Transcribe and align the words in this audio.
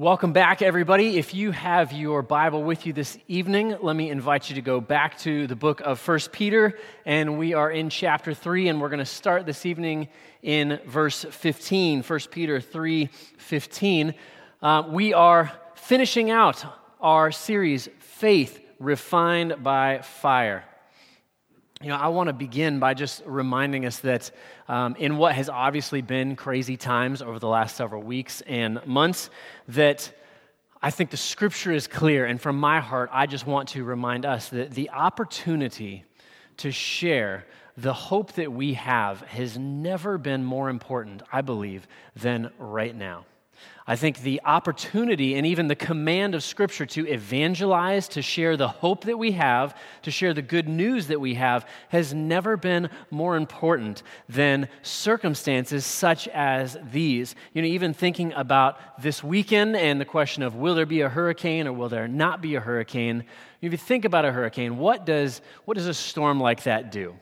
Welcome 0.00 0.32
back, 0.32 0.62
everybody. 0.62 1.18
If 1.18 1.34
you 1.34 1.50
have 1.50 1.92
your 1.92 2.22
Bible 2.22 2.62
with 2.62 2.86
you 2.86 2.94
this 2.94 3.18
evening, 3.28 3.76
let 3.82 3.94
me 3.94 4.08
invite 4.08 4.48
you 4.48 4.54
to 4.54 4.62
go 4.62 4.80
back 4.80 5.18
to 5.18 5.46
the 5.46 5.54
book 5.54 5.82
of 5.82 6.00
First 6.00 6.32
Peter, 6.32 6.78
and 7.04 7.38
we 7.38 7.52
are 7.52 7.70
in 7.70 7.90
chapter 7.90 8.32
3, 8.32 8.68
and 8.68 8.80
we're 8.80 8.88
going 8.88 9.00
to 9.00 9.04
start 9.04 9.44
this 9.44 9.66
evening 9.66 10.08
in 10.42 10.80
verse 10.86 11.26
15. 11.28 12.02
1 12.02 12.20
Peter 12.30 12.62
3 12.62 13.10
15. 13.36 14.14
Uh, 14.62 14.84
we 14.88 15.12
are 15.12 15.52
finishing 15.74 16.30
out 16.30 16.64
our 17.02 17.30
series, 17.30 17.90
Faith 17.98 18.58
Refined 18.78 19.62
by 19.62 19.98
Fire. 19.98 20.64
You 21.82 21.88
know, 21.88 21.96
I 21.96 22.08
want 22.08 22.26
to 22.26 22.34
begin 22.34 22.78
by 22.78 22.92
just 22.92 23.22
reminding 23.24 23.86
us 23.86 24.00
that 24.00 24.30
um, 24.68 24.96
in 24.96 25.16
what 25.16 25.34
has 25.34 25.48
obviously 25.48 26.02
been 26.02 26.36
crazy 26.36 26.76
times 26.76 27.22
over 27.22 27.38
the 27.38 27.48
last 27.48 27.74
several 27.74 28.02
weeks 28.02 28.42
and 28.42 28.84
months, 28.86 29.30
that 29.68 30.12
I 30.82 30.90
think 30.90 31.08
the 31.08 31.16
scripture 31.16 31.72
is 31.72 31.86
clear. 31.86 32.26
And 32.26 32.38
from 32.38 32.60
my 32.60 32.80
heart, 32.80 33.08
I 33.14 33.24
just 33.24 33.46
want 33.46 33.70
to 33.70 33.82
remind 33.82 34.26
us 34.26 34.50
that 34.50 34.72
the 34.72 34.90
opportunity 34.90 36.04
to 36.58 36.70
share 36.70 37.46
the 37.78 37.94
hope 37.94 38.32
that 38.32 38.52
we 38.52 38.74
have 38.74 39.22
has 39.22 39.56
never 39.56 40.18
been 40.18 40.44
more 40.44 40.68
important, 40.68 41.22
I 41.32 41.40
believe, 41.40 41.88
than 42.14 42.50
right 42.58 42.94
now. 42.94 43.24
I 43.90 43.96
think 43.96 44.22
the 44.22 44.40
opportunity 44.44 45.34
and 45.34 45.44
even 45.44 45.66
the 45.66 45.74
command 45.74 46.36
of 46.36 46.44
Scripture 46.44 46.86
to 46.86 47.08
evangelize, 47.08 48.06
to 48.10 48.22
share 48.22 48.56
the 48.56 48.68
hope 48.68 49.02
that 49.06 49.18
we 49.18 49.32
have, 49.32 49.76
to 50.02 50.12
share 50.12 50.32
the 50.32 50.42
good 50.42 50.68
news 50.68 51.08
that 51.08 51.20
we 51.20 51.34
have, 51.34 51.66
has 51.88 52.14
never 52.14 52.56
been 52.56 52.88
more 53.10 53.34
important 53.34 54.04
than 54.28 54.68
circumstances 54.82 55.84
such 55.84 56.28
as 56.28 56.78
these. 56.92 57.34
You 57.52 57.62
know, 57.62 57.68
even 57.68 57.92
thinking 57.92 58.32
about 58.34 59.02
this 59.02 59.24
weekend 59.24 59.74
and 59.74 60.00
the 60.00 60.04
question 60.04 60.44
of 60.44 60.54
will 60.54 60.76
there 60.76 60.86
be 60.86 61.00
a 61.00 61.08
hurricane 61.08 61.66
or 61.66 61.72
will 61.72 61.88
there 61.88 62.06
not 62.06 62.40
be 62.40 62.54
a 62.54 62.60
hurricane, 62.60 63.24
if 63.60 63.72
you 63.72 63.76
think 63.76 64.04
about 64.04 64.24
a 64.24 64.30
hurricane, 64.30 64.78
what 64.78 65.04
does, 65.04 65.40
what 65.64 65.76
does 65.76 65.88
a 65.88 65.94
storm 65.94 66.38
like 66.38 66.62
that 66.62 66.92
do? 66.92 67.16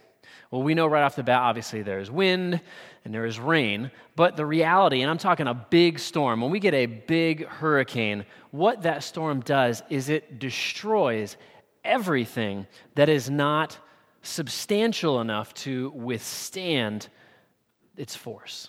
Well, 0.51 0.63
we 0.63 0.75
know 0.75 0.87
right 0.87 1.03
off 1.03 1.17
the 1.17 1.23
bat, 1.23 1.41
obviously, 1.41 1.81
there's 1.83 2.11
wind 2.11 2.61
and 3.09 3.15
there 3.15 3.25
is 3.25 3.41
rain. 3.41 3.91
But 4.17 4.37
the 4.37 4.45
reality, 4.45 5.01
and 5.01 5.11
I'm 5.11 5.17
talking 5.17 5.47
a 5.47 5.55
big 5.55 5.99
storm, 5.99 6.43
when 6.43 6.51
we 6.51 6.61
get 6.61 6.75
a 6.75 6.85
big 6.85 7.47
hurricane, 7.47 8.27
what 8.51 8.83
that 8.83 9.03
storm 9.03 9.41
does 9.41 9.83
is 9.89 10.11
it 10.11 10.39
destroys 10.39 11.39
everything 11.85 12.67
that 12.97 13.09
is 13.09 13.31
not 13.31 13.79
substantial 14.21 15.23
enough 15.23 15.55
to 15.55 15.89
withstand 15.95 17.09
its 17.97 18.15
force. 18.15 18.69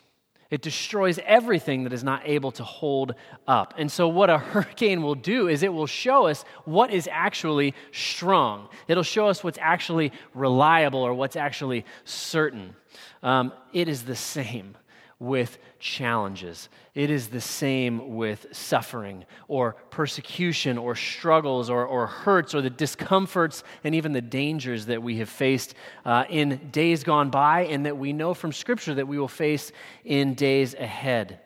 It 0.49 0.61
destroys 0.61 1.19
everything 1.25 1.83
that 1.83 1.91
is 1.91 2.03
not 2.03 2.21
able 2.23 2.51
to 2.53 2.63
hold 2.63 3.13
up. 3.45 3.73
And 3.77 3.91
so, 3.91 4.07
what 4.07 4.29
a 4.29 4.37
hurricane 4.53 5.03
will 5.03 5.15
do 5.15 5.49
is 5.49 5.63
it 5.63 5.73
will 5.73 5.85
show 5.85 6.27
us 6.27 6.45
what 6.63 6.91
is 6.91 7.09
actually 7.11 7.75
strong. 7.91 8.69
It'll 8.87 9.03
show 9.03 9.27
us 9.27 9.43
what's 9.43 9.59
actually 9.61 10.13
reliable 10.33 11.01
or 11.01 11.13
what's 11.13 11.35
actually 11.35 11.85
certain. 12.05 12.73
Um, 13.21 13.53
it 13.73 13.87
is 13.87 14.03
the 14.03 14.15
same 14.15 14.75
with 15.19 15.57
challenges. 15.79 16.69
It 16.95 17.09
is 17.09 17.27
the 17.27 17.41
same 17.41 18.15
with 18.15 18.47
suffering 18.53 19.25
or 19.49 19.73
persecution 19.89 20.77
or 20.77 20.95
struggles 20.95 21.69
or, 21.69 21.85
or 21.85 22.07
hurts 22.07 22.55
or 22.55 22.61
the 22.61 22.69
discomforts 22.69 23.63
and 23.83 23.93
even 23.93 24.13
the 24.13 24.21
dangers 24.21 24.85
that 24.85 25.03
we 25.03 25.17
have 25.17 25.29
faced 25.29 25.75
uh, 26.05 26.23
in 26.29 26.69
days 26.71 27.03
gone 27.03 27.29
by 27.29 27.65
and 27.65 27.85
that 27.85 27.97
we 27.97 28.13
know 28.13 28.33
from 28.33 28.53
Scripture 28.53 28.95
that 28.95 29.07
we 29.07 29.19
will 29.19 29.27
face 29.27 29.73
in 30.05 30.35
days 30.35 30.73
ahead. 30.73 31.41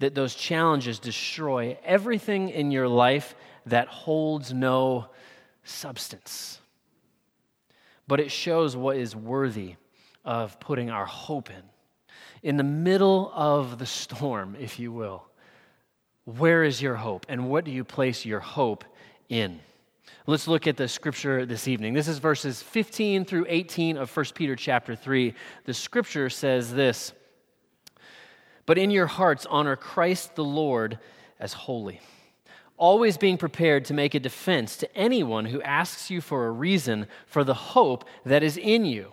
That 0.00 0.14
those 0.14 0.34
challenges 0.34 0.98
destroy 0.98 1.78
everything 1.84 2.50
in 2.50 2.70
your 2.70 2.88
life 2.88 3.34
that 3.64 3.88
holds 3.88 4.52
no 4.52 5.06
substance. 5.62 6.60
But 8.06 8.20
it 8.20 8.30
shows 8.30 8.76
what 8.76 8.98
is 8.98 9.16
worthy 9.16 9.76
of 10.24 10.58
putting 10.60 10.90
our 10.90 11.06
hope 11.06 11.50
in. 11.50 11.62
In 12.42 12.56
the 12.56 12.62
middle 12.62 13.30
of 13.34 13.78
the 13.78 13.86
storm, 13.86 14.56
if 14.58 14.78
you 14.78 14.92
will, 14.92 15.24
where 16.24 16.64
is 16.64 16.80
your 16.80 16.96
hope 16.96 17.26
and 17.28 17.48
what 17.48 17.64
do 17.64 17.70
you 17.70 17.84
place 17.84 18.24
your 18.24 18.40
hope 18.40 18.84
in? 19.28 19.60
Let's 20.26 20.48
look 20.48 20.66
at 20.66 20.76
the 20.76 20.88
scripture 20.88 21.44
this 21.44 21.68
evening. 21.68 21.92
This 21.92 22.08
is 22.08 22.18
verses 22.18 22.62
15 22.62 23.26
through 23.26 23.46
18 23.48 23.98
of 23.98 24.14
1 24.14 24.26
Peter 24.34 24.56
chapter 24.56 24.96
3. 24.96 25.34
The 25.64 25.74
scripture 25.74 26.30
says 26.30 26.72
this 26.72 27.12
But 28.64 28.78
in 28.78 28.90
your 28.90 29.06
hearts, 29.06 29.46
honor 29.46 29.76
Christ 29.76 30.34
the 30.34 30.44
Lord 30.44 30.98
as 31.38 31.52
holy, 31.52 32.00
always 32.78 33.18
being 33.18 33.36
prepared 33.36 33.84
to 33.86 33.94
make 33.94 34.14
a 34.14 34.20
defense 34.20 34.76
to 34.78 34.96
anyone 34.96 35.44
who 35.46 35.60
asks 35.60 36.10
you 36.10 36.22
for 36.22 36.46
a 36.46 36.50
reason 36.50 37.06
for 37.26 37.44
the 37.44 37.54
hope 37.54 38.06
that 38.24 38.42
is 38.42 38.56
in 38.56 38.86
you 38.86 39.12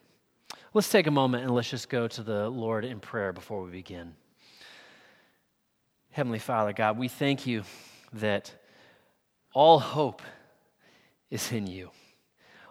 Let's 0.73 0.89
take 0.89 1.07
a 1.07 1.11
moment 1.11 1.43
and 1.43 1.53
let's 1.53 1.69
just 1.69 1.89
go 1.89 2.07
to 2.07 2.23
the 2.23 2.49
Lord 2.49 2.85
in 2.85 3.01
prayer 3.01 3.33
before 3.33 3.61
we 3.61 3.71
begin. 3.71 4.13
Heavenly 6.11 6.39
Father, 6.39 6.71
God, 6.71 6.97
we 6.97 7.09
thank 7.09 7.45
you 7.45 7.63
that 8.13 8.53
all 9.53 9.79
hope 9.79 10.21
is 11.29 11.51
in 11.51 11.67
you, 11.67 11.91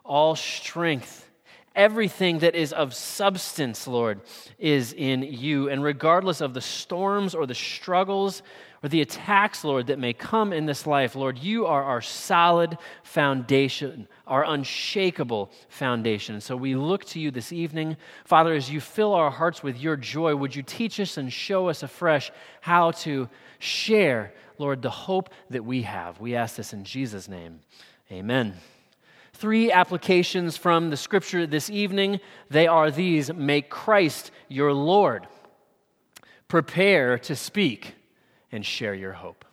all 0.03 0.35
strength 0.35 1.31
Everything 1.77 2.41
that 2.41 2.57
is 2.57 2.73
of 2.73 2.95
substance, 2.95 3.87
Lord, 3.87 4.21
is 4.59 4.93
in 4.93 5.23
you. 5.23 5.69
And 5.69 5.85
regardless 5.85 6.41
of 6.41 6.53
the 6.53 6.61
storms 6.61 7.33
or 7.33 7.47
the 7.47 7.55
struggles 7.55 8.43
or 8.83 8.89
the 8.89 9.03
attacks, 9.03 9.63
Lord, 9.63 9.89
that 9.89 9.99
may 9.99 10.15
come 10.15 10.53
in 10.53 10.65
this 10.65 10.87
life, 10.87 11.15
Lord, 11.15 11.39
you 11.39 11.67
are 11.67 11.83
our 11.83 12.01
solid 12.01 12.79
foundation, 13.03 14.09
our 14.27 14.45
unshakable 14.45 15.51
foundation. 15.69 16.41
So 16.41 16.57
we 16.57 16.75
look 16.75 17.05
to 17.07 17.21
you 17.21 17.31
this 17.31 17.53
evening. 17.53 17.99
Father, 18.25 18.55
as 18.55 18.71
you 18.71 18.81
fill 18.81 19.13
our 19.13 19.31
hearts 19.31 19.63
with 19.63 19.79
your 19.79 19.97
joy, 19.97 20.35
would 20.35 20.57
you 20.57 20.63
teach 20.63 20.99
us 20.99 21.19
and 21.19 21.31
show 21.31 21.69
us 21.69 21.83
afresh 21.83 22.31
how 22.63 22.93
to 22.93 23.29
share, 23.59 24.33
Lord, 24.57 24.81
the 24.81 24.91
hope 24.91 25.29
that 25.51 25.65
we 25.65 25.83
have? 25.83 26.19
We 26.19 26.35
ask 26.35 26.57
this 26.57 26.73
in 26.73 26.85
Jesus' 26.85 27.29
name. 27.29 27.61
Amen 28.11 28.55
three 29.33 29.73
applications 29.73 30.59
from 30.59 30.91
the 30.91 30.97
scripture 30.99 31.47
this 31.47 31.71
evening. 31.71 32.21
They 32.51 32.67
are 32.67 32.91
these 32.91 33.33
Make 33.33 33.71
Christ 33.71 34.33
your 34.49 34.75
Lord, 34.75 35.27
prepare 36.47 37.19
to 37.21 37.35
speak, 37.35 37.95
and 38.53 38.65
share 38.65 38.95
your 38.95 39.13
hope. 39.13 39.45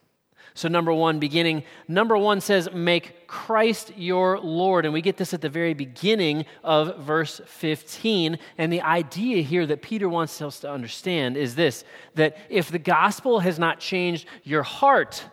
So, 0.58 0.68
number 0.68 0.91
one, 0.91 1.19
beginning, 1.19 1.63
number 1.88 2.18
one 2.18 2.41
says, 2.41 2.68
Make 2.74 3.28
Christ 3.28 3.94
your 3.96 4.40
Lord. 4.40 4.85
And 4.85 4.94
we 4.94 5.03
get 5.03 5.16
this 5.16 5.31
at 5.31 5.41
the 5.41 5.50
very 5.50 5.75
beginning 5.75 6.46
of 6.63 6.97
verse 6.97 7.40
15. 7.46 8.40
And 8.57 8.74
the 8.74 8.81
idea 8.81 9.44
here 9.44 9.68
that 9.68 9.84
Peter 9.84 10.09
wants 10.09 10.41
us 10.41 10.62
to 10.62 10.72
understand 10.72 11.38
is 11.38 11.53
this 11.53 11.84
that 12.16 12.38
if 12.50 12.72
the 12.72 12.80
gospel 12.80 13.40
has 13.41 13.59
not 13.59 13.80
changed 13.80 14.25
your 14.44 14.63
heart, 14.63 15.24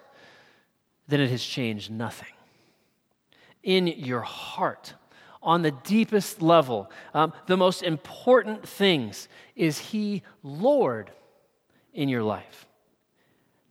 then 1.09 1.21
it 1.21 1.31
has 1.31 1.43
changed 1.43 1.91
nothing 1.91 2.29
in 3.62 3.87
your 3.87 4.21
heart 4.21 4.93
on 5.43 5.62
the 5.62 5.71
deepest 5.71 6.43
level. 6.43 6.91
Um, 7.15 7.33
the 7.47 7.56
most 7.56 7.83
important 7.83 8.69
things 8.69 9.29
is 9.56 9.79
He 9.79 10.23
Lord 10.43 11.11
in 11.94 12.11
your 12.11 12.23
life? 12.23 12.67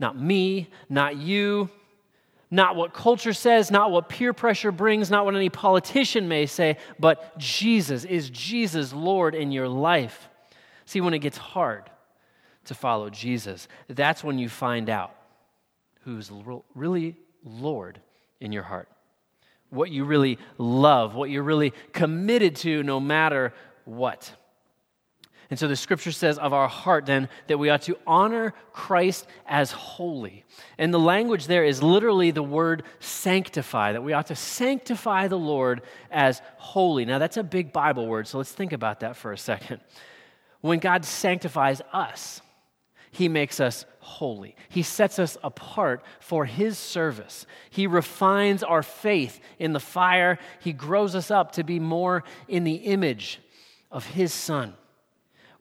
Not 0.04 0.20
me, 0.20 0.70
not 0.90 1.16
you, 1.16 1.70
not 2.52 2.76
what 2.76 2.94
culture 2.94 3.32
says, 3.32 3.72
not 3.72 3.90
what 3.90 4.10
peer 4.10 4.34
pressure 4.34 4.74
brings, 4.74 5.10
not 5.10 5.24
what 5.24 5.34
any 5.34 5.48
politician 5.48 6.28
may 6.28 6.46
say, 6.46 6.76
but 7.00 7.40
Jesus. 7.40 8.04
Is 8.04 8.30
Jesus 8.30 8.92
Lord 8.92 9.34
in 9.34 9.54
your 9.54 9.70
life? 9.70 10.28
See, 10.84 11.00
when 11.00 11.14
it 11.14 11.20
gets 11.20 11.38
hard 11.38 11.90
to 12.66 12.76
follow 12.76 13.10
Jesus, 13.10 13.70
that's 13.88 14.26
when 14.26 14.40
you 14.40 14.50
find 14.50 14.90
out 14.90 15.16
who's 16.02 16.30
really 16.76 17.16
Lord 17.46 18.02
in 18.42 18.52
your 18.52 18.64
heart 18.64 18.90
what 19.70 19.90
you 19.90 20.04
really 20.04 20.38
love, 20.58 21.16
what 21.16 21.30
you're 21.30 21.44
really 21.44 21.72
committed 21.94 22.58
to 22.58 22.84
no 22.84 23.00
matter 23.00 23.54
what. 23.86 24.34
And 25.54 25.60
so 25.60 25.68
the 25.68 25.76
scripture 25.76 26.12
says 26.12 26.40
of 26.40 26.52
our 26.52 26.68
heart 26.68 27.06
then 27.06 27.30
that 27.46 27.60
we 27.60 27.70
ought 27.70 27.84
to 27.84 27.96
honor 28.08 28.56
Christ 28.72 29.28
as 29.46 29.72
holy. 29.72 30.46
And 30.80 30.92
the 30.92 31.00
language 31.00 31.46
there 31.46 31.64
is 31.64 31.84
literally 31.84 32.32
the 32.32 32.42
word 32.42 32.82
sanctify, 33.00 33.92
that 33.92 34.02
we 34.02 34.14
ought 34.14 34.26
to 34.26 34.36
sanctify 34.36 35.28
the 35.28 35.38
Lord 35.38 35.84
as 36.10 36.42
holy. 36.58 37.06
Now 37.06 37.20
that's 37.20 37.38
a 37.38 37.44
big 37.44 37.72
Bible 37.72 38.08
word, 38.08 38.28
so 38.28 38.40
let's 38.40 38.52
think 38.52 38.74
about 38.74 39.02
that 39.02 39.16
for 39.16 39.32
a 39.32 39.38
second. 39.38 39.82
When 40.62 40.80
God 40.80 41.06
sanctifies 41.06 41.84
us, 41.92 42.42
he 43.12 43.30
makes 43.30 43.60
us 43.60 43.86
holy. 44.00 44.56
He 44.70 44.82
sets 44.82 45.20
us 45.20 45.38
apart 45.44 46.04
for 46.20 46.46
His 46.46 46.80
service. 46.80 47.46
He 47.70 47.86
refines 47.86 48.64
our 48.64 48.82
faith 48.82 49.40
in 49.60 49.74
the 49.74 49.80
fire. 49.80 50.40
He 50.62 50.74
grows 50.74 51.14
us 51.14 51.30
up 51.30 51.52
to 51.52 51.64
be 51.64 51.80
more 51.80 52.24
in 52.48 52.64
the 52.64 52.74
image 52.74 53.40
of 53.92 54.04
His 54.08 54.34
Son. 54.34 54.74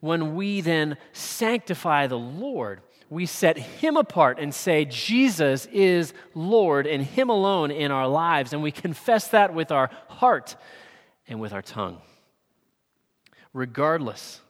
When 0.02 0.34
we 0.34 0.62
then 0.62 0.96
sanctify 1.12 2.08
the 2.08 2.18
Lord, 2.18 2.80
we 3.08 3.24
set 3.24 3.56
Him 3.56 3.96
apart 3.96 4.40
and 4.40 4.52
say, 4.52 4.84
Jesus 4.84 5.66
is 5.66 6.12
Lord 6.34 6.88
and 6.88 7.04
Him 7.04 7.30
alone 7.30 7.70
in 7.70 7.92
our 7.92 8.08
lives. 8.08 8.52
And 8.52 8.64
we 8.64 8.72
confess 8.72 9.28
that 9.28 9.54
with 9.54 9.70
our 9.70 9.90
heart 10.08 10.56
and 11.28 11.40
with 11.40 11.52
our 11.52 11.62
tongue. 11.62 12.02
Regardless 13.52 14.40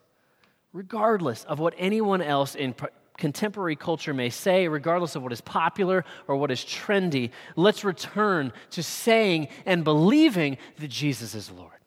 regardless 0.73 1.43
of 1.43 1.59
what 1.59 1.75
anyone 1.77 2.19
else 2.19 2.55
in 2.55 2.73
contemporary 3.17 3.75
culture 3.75 4.11
may 4.11 4.31
say, 4.31 4.67
regardless 4.67 5.15
of 5.15 5.21
what 5.21 5.31
is 5.31 5.41
popular 5.41 6.03
or 6.27 6.35
what 6.35 6.49
is 6.49 6.61
trendy, 6.61 7.29
let's 7.55 7.83
return 7.83 8.51
to 8.71 8.81
saying 8.81 9.47
and 9.67 9.83
believing 9.83 10.57
that 10.79 10.89
Jesus 10.89 11.35
is 11.35 11.51
Lord. 11.51 11.82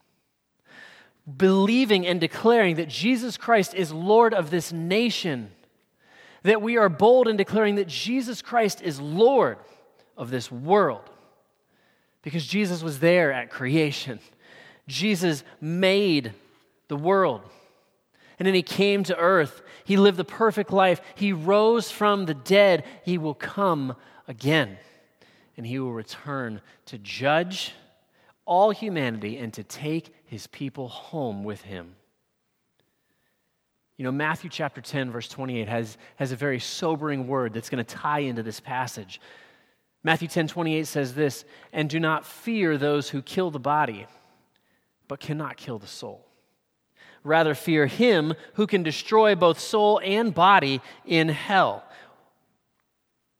Believing 1.34 2.06
and 2.06 2.20
declaring 2.20 2.76
that 2.76 2.88
Jesus 2.88 3.36
Christ 3.36 3.74
is 3.74 3.92
Lord 3.92 4.32
of 4.32 4.50
this 4.50 4.72
nation. 4.72 5.50
That 6.42 6.62
we 6.62 6.76
are 6.76 6.88
bold 6.88 7.26
in 7.26 7.36
declaring 7.36 7.76
that 7.76 7.88
Jesus 7.88 8.42
Christ 8.42 8.80
is 8.82 9.00
Lord 9.00 9.58
of 10.16 10.30
this 10.30 10.52
world. 10.52 11.10
Because 12.22 12.46
Jesus 12.46 12.82
was 12.82 13.00
there 13.00 13.32
at 13.32 13.50
creation, 13.50 14.20
Jesus 14.86 15.44
made 15.60 16.32
the 16.88 16.96
world. 16.96 17.42
And 18.38 18.46
then 18.46 18.54
he 18.54 18.62
came 18.62 19.02
to 19.04 19.16
earth. 19.16 19.62
He 19.84 19.96
lived 19.96 20.18
the 20.18 20.24
perfect 20.24 20.72
life. 20.72 21.00
He 21.14 21.32
rose 21.32 21.90
from 21.90 22.26
the 22.26 22.34
dead. 22.34 22.84
He 23.04 23.18
will 23.18 23.34
come 23.34 23.96
again. 24.28 24.76
And 25.56 25.66
he 25.66 25.78
will 25.78 25.92
return 25.92 26.60
to 26.86 26.98
judge 26.98 27.72
all 28.44 28.70
humanity 28.70 29.38
and 29.38 29.52
to 29.54 29.64
take 29.64 30.14
his 30.26 30.46
people 30.46 30.88
home 30.88 31.44
with 31.44 31.62
him. 31.62 31.96
You 33.96 34.04
know, 34.04 34.12
Matthew 34.12 34.50
chapter 34.50 34.80
10, 34.80 35.10
verse 35.10 35.28
28 35.28 35.68
has, 35.68 35.96
has 36.16 36.32
a 36.32 36.36
very 36.36 36.60
sobering 36.60 37.26
word 37.26 37.54
that's 37.54 37.70
going 37.70 37.84
to 37.84 37.94
tie 37.94 38.20
into 38.20 38.42
this 38.42 38.60
passage. 38.60 39.20
Matthew 40.04 40.28
10, 40.28 40.48
28 40.48 40.86
says 40.86 41.14
this, 41.14 41.44
and 41.72 41.88
do 41.88 41.98
not 41.98 42.26
fear 42.26 42.76
those 42.76 43.08
who 43.08 43.22
kill 43.22 43.50
the 43.50 43.58
body, 43.58 44.06
but 45.08 45.18
cannot 45.18 45.56
kill 45.56 45.78
the 45.78 45.86
soul. 45.86 46.26
Rather, 47.24 47.54
fear 47.54 47.86
him 47.86 48.34
who 48.54 48.66
can 48.66 48.82
destroy 48.82 49.34
both 49.34 49.58
soul 49.58 50.00
and 50.04 50.32
body 50.32 50.80
in 51.04 51.28
hell. 51.28 51.82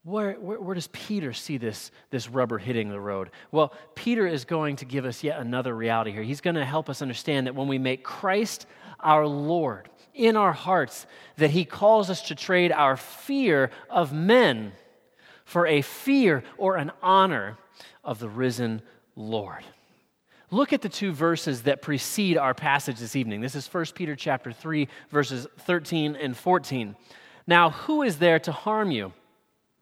Where, 0.07 0.35
where, 0.35 0.61
where, 0.61 0.73
does 0.73 0.87
Peter 0.93 1.33
see 1.33 1.57
this, 1.57 1.91
this 2.11 2.29
rubber 2.29 2.57
hitting 2.57 2.87
the 2.87 2.99
road? 2.99 3.29
Well, 3.51 3.73
Peter 3.93 4.25
is 4.25 4.45
going 4.45 4.77
to 4.77 4.85
give 4.85 5.03
us 5.03 5.21
yet 5.21 5.37
another 5.37 5.75
reality 5.75 6.13
here. 6.13 6.23
He's 6.23 6.39
going 6.39 6.55
to 6.55 6.63
help 6.63 6.89
us 6.89 7.01
understand 7.01 7.45
that 7.45 7.55
when 7.55 7.67
we 7.67 7.77
make 7.77 8.05
Christ 8.05 8.67
our 9.01 9.27
Lord 9.27 9.89
in 10.13 10.37
our 10.37 10.53
hearts, 10.53 11.07
that 11.35 11.49
he 11.49 11.65
calls 11.65 12.09
us 12.09 12.21
to 12.29 12.35
trade 12.35 12.71
our 12.71 12.95
fear 12.95 13.69
of 13.89 14.13
men 14.13 14.71
for 15.43 15.67
a 15.67 15.81
fear 15.81 16.45
or 16.57 16.77
an 16.77 16.93
honor 17.03 17.57
of 18.01 18.19
the 18.19 18.29
risen 18.29 18.81
Lord. 19.17 19.65
Look 20.51 20.71
at 20.71 20.81
the 20.81 20.87
two 20.87 21.11
verses 21.11 21.63
that 21.63 21.81
precede 21.81 22.37
our 22.37 22.53
passage 22.53 22.97
this 22.97 23.17
evening. 23.17 23.41
This 23.41 23.55
is 23.55 23.67
1 23.67 23.87
Peter 23.93 24.15
chapter 24.15 24.53
3 24.53 24.87
verses 25.09 25.47
13 25.57 26.15
and 26.15 26.37
14. 26.37 26.95
Now, 27.45 27.71
who 27.71 28.03
is 28.03 28.19
there 28.19 28.39
to 28.39 28.53
harm 28.53 28.89
you 28.89 29.11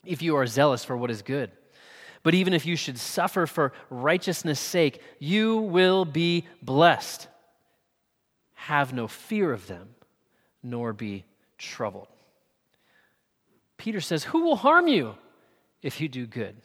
if 0.05 0.21
you 0.21 0.35
are 0.35 0.47
zealous 0.47 0.83
for 0.83 0.95
what 0.95 1.11
is 1.11 1.21
good? 1.21 1.51
But 2.23 2.33
even 2.33 2.53
if 2.53 2.65
you 2.65 2.75
should 2.75 2.97
suffer 2.97 3.45
for 3.45 3.71
righteousness' 3.89 4.59
sake, 4.59 5.01
you 5.19 5.57
will 5.57 6.05
be 6.05 6.47
blessed. 6.61 7.27
Have 8.53 8.93
no 8.93 9.07
fear 9.07 9.51
of 9.51 9.67
them, 9.67 9.89
nor 10.63 10.91
be 10.91 11.23
troubled. 11.57 12.07
Peter 13.77 14.01
says, 14.01 14.23
Who 14.23 14.43
will 14.43 14.55
harm 14.55 14.87
you 14.87 15.15
if 15.81 16.01
you 16.01 16.09
do 16.09 16.25
good? 16.25 16.55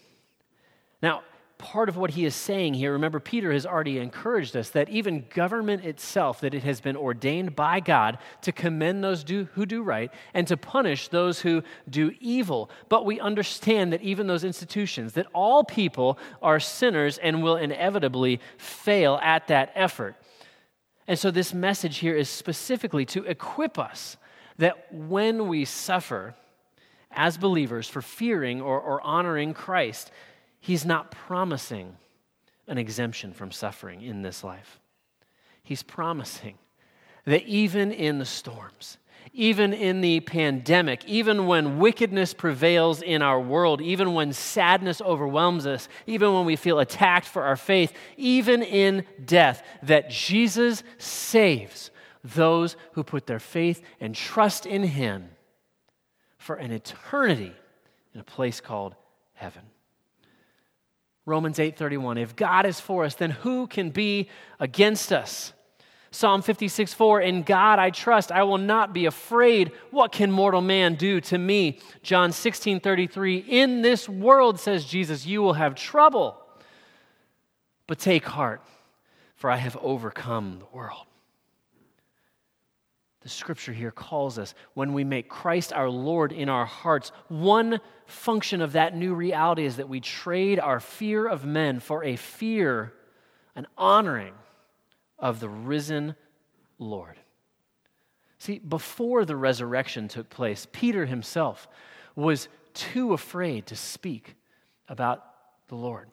Now, 1.02 1.22
part 1.60 1.90
of 1.90 1.96
what 1.96 2.10
he 2.10 2.24
is 2.24 2.34
saying 2.34 2.74
here, 2.74 2.92
remember, 2.92 3.20
Peter 3.20 3.52
has 3.52 3.66
already 3.66 3.98
encouraged 3.98 4.56
us 4.56 4.70
that 4.70 4.88
even 4.88 5.26
government 5.34 5.84
itself, 5.84 6.40
that 6.40 6.54
it 6.54 6.62
has 6.62 6.80
been 6.80 6.96
ordained 6.96 7.54
by 7.54 7.80
God 7.80 8.18
to 8.42 8.50
commend 8.50 9.04
those 9.04 9.22
do, 9.22 9.44
who 9.52 9.66
do 9.66 9.82
right 9.82 10.10
and 10.32 10.48
to 10.48 10.56
punish 10.56 11.08
those 11.08 11.40
who 11.40 11.62
do 11.88 12.12
evil. 12.18 12.70
But 12.88 13.04
we 13.04 13.20
understand 13.20 13.92
that 13.92 14.00
even 14.00 14.26
those 14.26 14.42
institutions, 14.42 15.12
that 15.12 15.26
all 15.34 15.62
people 15.62 16.18
are 16.40 16.58
sinners 16.58 17.18
and 17.18 17.42
will 17.42 17.56
inevitably 17.56 18.40
fail 18.56 19.20
at 19.22 19.46
that 19.48 19.70
effort. 19.74 20.16
And 21.06 21.18
so 21.18 21.30
this 21.30 21.52
message 21.52 21.98
here 21.98 22.16
is 22.16 22.30
specifically 22.30 23.04
to 23.06 23.24
equip 23.24 23.78
us 23.78 24.16
that 24.56 24.92
when 24.92 25.46
we 25.46 25.66
suffer, 25.66 26.34
as 27.10 27.36
believers 27.36 27.88
for 27.88 28.00
fearing 28.00 28.60
or, 28.60 28.80
or 28.80 29.02
honoring 29.02 29.52
Christ, 29.52 30.10
He's 30.60 30.84
not 30.84 31.10
promising 31.10 31.96
an 32.68 32.78
exemption 32.78 33.32
from 33.32 33.50
suffering 33.50 34.02
in 34.02 34.22
this 34.22 34.44
life. 34.44 34.78
He's 35.62 35.82
promising 35.82 36.58
that 37.24 37.42
even 37.44 37.90
in 37.90 38.18
the 38.18 38.24
storms, 38.24 38.98
even 39.32 39.72
in 39.72 40.00
the 40.00 40.20
pandemic, 40.20 41.04
even 41.06 41.46
when 41.46 41.78
wickedness 41.78 42.34
prevails 42.34 43.02
in 43.02 43.22
our 43.22 43.40
world, 43.40 43.80
even 43.80 44.14
when 44.14 44.32
sadness 44.32 45.00
overwhelms 45.00 45.66
us, 45.66 45.88
even 46.06 46.32
when 46.32 46.44
we 46.44 46.56
feel 46.56 46.78
attacked 46.78 47.26
for 47.26 47.44
our 47.44 47.56
faith, 47.56 47.92
even 48.16 48.62
in 48.62 49.04
death, 49.24 49.62
that 49.82 50.10
Jesus 50.10 50.82
saves 50.98 51.90
those 52.22 52.76
who 52.92 53.02
put 53.02 53.26
their 53.26 53.40
faith 53.40 53.82
and 54.00 54.14
trust 54.14 54.66
in 54.66 54.82
Him 54.82 55.30
for 56.38 56.56
an 56.56 56.70
eternity 56.70 57.54
in 58.14 58.20
a 58.20 58.24
place 58.24 58.60
called 58.60 58.94
heaven. 59.34 59.62
Romans 61.30 61.58
8:31. 61.58 62.18
If 62.18 62.36
God 62.36 62.66
is 62.66 62.80
for 62.80 63.04
us, 63.04 63.14
then 63.14 63.30
who 63.30 63.66
can 63.66 63.90
be 63.90 64.28
against 64.58 65.12
us? 65.12 65.52
Psalm 66.12 66.42
56, 66.42 66.92
4, 66.92 67.20
in 67.20 67.42
God 67.44 67.78
I 67.78 67.90
trust, 67.90 68.32
I 68.32 68.42
will 68.42 68.58
not 68.58 68.92
be 68.92 69.06
afraid. 69.06 69.70
What 69.92 70.10
can 70.10 70.32
mortal 70.32 70.60
man 70.60 70.96
do 70.96 71.20
to 71.20 71.38
me? 71.38 71.78
John 72.02 72.32
16, 72.32 72.80
33, 72.80 73.36
in 73.36 73.82
this 73.82 74.08
world, 74.08 74.58
says 74.58 74.84
Jesus, 74.84 75.24
you 75.24 75.40
will 75.40 75.52
have 75.52 75.76
trouble. 75.76 76.36
But 77.86 78.00
take 78.00 78.24
heart, 78.24 78.60
for 79.36 79.50
I 79.50 79.56
have 79.56 79.76
overcome 79.76 80.58
the 80.58 80.76
world. 80.76 81.06
The 83.20 83.28
scripture 83.28 83.72
here 83.72 83.90
calls 83.90 84.38
us 84.38 84.54
when 84.74 84.94
we 84.94 85.04
make 85.04 85.28
Christ 85.28 85.72
our 85.72 85.90
Lord 85.90 86.32
in 86.32 86.48
our 86.48 86.64
hearts, 86.64 87.12
one 87.28 87.80
function 88.06 88.62
of 88.62 88.72
that 88.72 88.96
new 88.96 89.14
reality 89.14 89.64
is 89.64 89.76
that 89.76 89.88
we 89.88 90.00
trade 90.00 90.58
our 90.58 90.80
fear 90.80 91.26
of 91.26 91.44
men 91.44 91.80
for 91.80 92.02
a 92.02 92.16
fear, 92.16 92.94
an 93.54 93.66
honoring 93.76 94.34
of 95.18 95.38
the 95.40 95.50
risen 95.50 96.16
Lord. 96.78 97.16
See, 98.38 98.58
before 98.58 99.26
the 99.26 99.36
resurrection 99.36 100.08
took 100.08 100.30
place, 100.30 100.66
Peter 100.72 101.04
himself 101.04 101.68
was 102.16 102.48
too 102.72 103.12
afraid 103.12 103.66
to 103.66 103.76
speak 103.76 104.34
about 104.88 105.22
the 105.68 105.76
Lord 105.76 106.10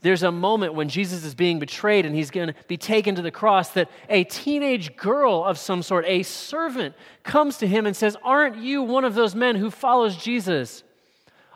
there's 0.00 0.22
a 0.22 0.30
moment 0.30 0.74
when 0.74 0.88
Jesus 0.88 1.24
is 1.24 1.34
being 1.34 1.58
betrayed 1.58 2.06
and 2.06 2.14
he's 2.14 2.30
going 2.30 2.48
to 2.48 2.54
be 2.68 2.76
taken 2.76 3.14
to 3.16 3.22
the 3.22 3.30
cross 3.30 3.70
that 3.70 3.90
a 4.08 4.24
teenage 4.24 4.96
girl 4.96 5.44
of 5.44 5.58
some 5.58 5.82
sort, 5.82 6.04
a 6.06 6.22
servant, 6.22 6.94
comes 7.24 7.58
to 7.58 7.66
him 7.66 7.84
and 7.84 7.96
says, 7.96 8.16
Aren't 8.22 8.56
you 8.56 8.82
one 8.82 9.04
of 9.04 9.14
those 9.14 9.34
men 9.34 9.56
who 9.56 9.70
follows 9.70 10.16
Jesus? 10.16 10.84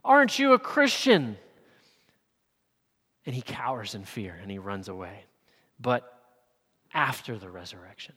Aren't 0.04 0.38
you 0.38 0.52
a 0.54 0.58
Christian? 0.58 1.36
And 3.24 3.34
he 3.34 3.42
cowers 3.42 3.94
in 3.94 4.04
fear 4.04 4.36
and 4.42 4.50
he 4.50 4.58
runs 4.58 4.88
away. 4.88 5.24
But 5.78 6.12
after 6.92 7.38
the 7.38 7.48
resurrection, 7.48 8.14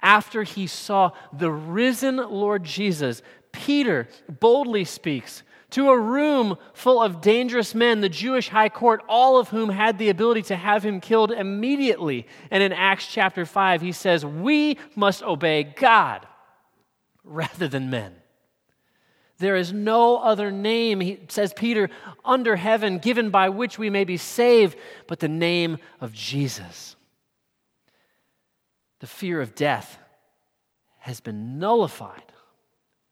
after 0.00 0.42
he 0.42 0.66
saw 0.66 1.12
the 1.32 1.50
risen 1.50 2.16
Lord 2.16 2.64
Jesus, 2.64 3.22
Peter 3.52 4.08
boldly 4.28 4.84
speaks 4.84 5.44
to 5.72 5.90
a 5.90 5.98
room 5.98 6.56
full 6.74 7.02
of 7.02 7.20
dangerous 7.20 7.74
men, 7.74 8.00
the 8.00 8.08
Jewish 8.08 8.48
high 8.48 8.68
court, 8.68 9.02
all 9.08 9.38
of 9.38 9.48
whom 9.48 9.68
had 9.68 9.98
the 9.98 10.08
ability 10.08 10.42
to 10.42 10.56
have 10.56 10.84
him 10.84 11.00
killed 11.00 11.32
immediately. 11.32 12.26
And 12.50 12.62
in 12.62 12.72
Acts 12.72 13.06
chapter 13.06 13.44
5, 13.44 13.80
he 13.80 13.92
says, 13.92 14.24
We 14.24 14.78
must 14.94 15.22
obey 15.22 15.64
God 15.64 16.26
rather 17.24 17.68
than 17.68 17.90
men. 17.90 18.14
There 19.38 19.56
is 19.56 19.72
no 19.72 20.18
other 20.18 20.52
name, 20.52 21.00
he 21.00 21.18
says 21.28 21.52
Peter, 21.52 21.90
under 22.24 22.54
heaven 22.54 22.98
given 22.98 23.30
by 23.30 23.48
which 23.48 23.78
we 23.78 23.90
may 23.90 24.04
be 24.04 24.16
saved, 24.16 24.78
but 25.08 25.18
the 25.18 25.28
name 25.28 25.78
of 26.00 26.12
Jesus. 26.12 26.94
The 29.00 29.08
fear 29.08 29.40
of 29.40 29.56
death 29.56 29.98
has 30.98 31.20
been 31.20 31.58
nullified 31.58 32.32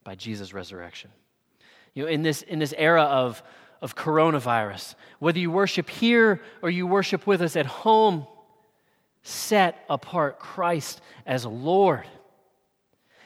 by 0.05 0.15
Jesus' 0.15 0.55
resurrection. 0.55 1.11
You 1.95 2.05
know, 2.05 2.09
in 2.09 2.23
this, 2.23 2.43
in 2.43 2.59
this 2.59 2.75
era 2.77 3.03
of, 3.03 3.43
of 3.83 3.97
coronavirus, 3.97 4.95
whether 5.19 5.39
you 5.39 5.51
worship 5.51 5.89
here 5.89 6.41
or 6.63 6.71
you 6.71 6.87
worship 6.87 7.27
with 7.27 7.43
us 7.43 7.57
at 7.57 7.67
home, 7.67 8.27
set 9.23 9.85
apart 9.89 10.39
Christ 10.39 11.01
as 11.27 11.45
Lord 11.45 12.07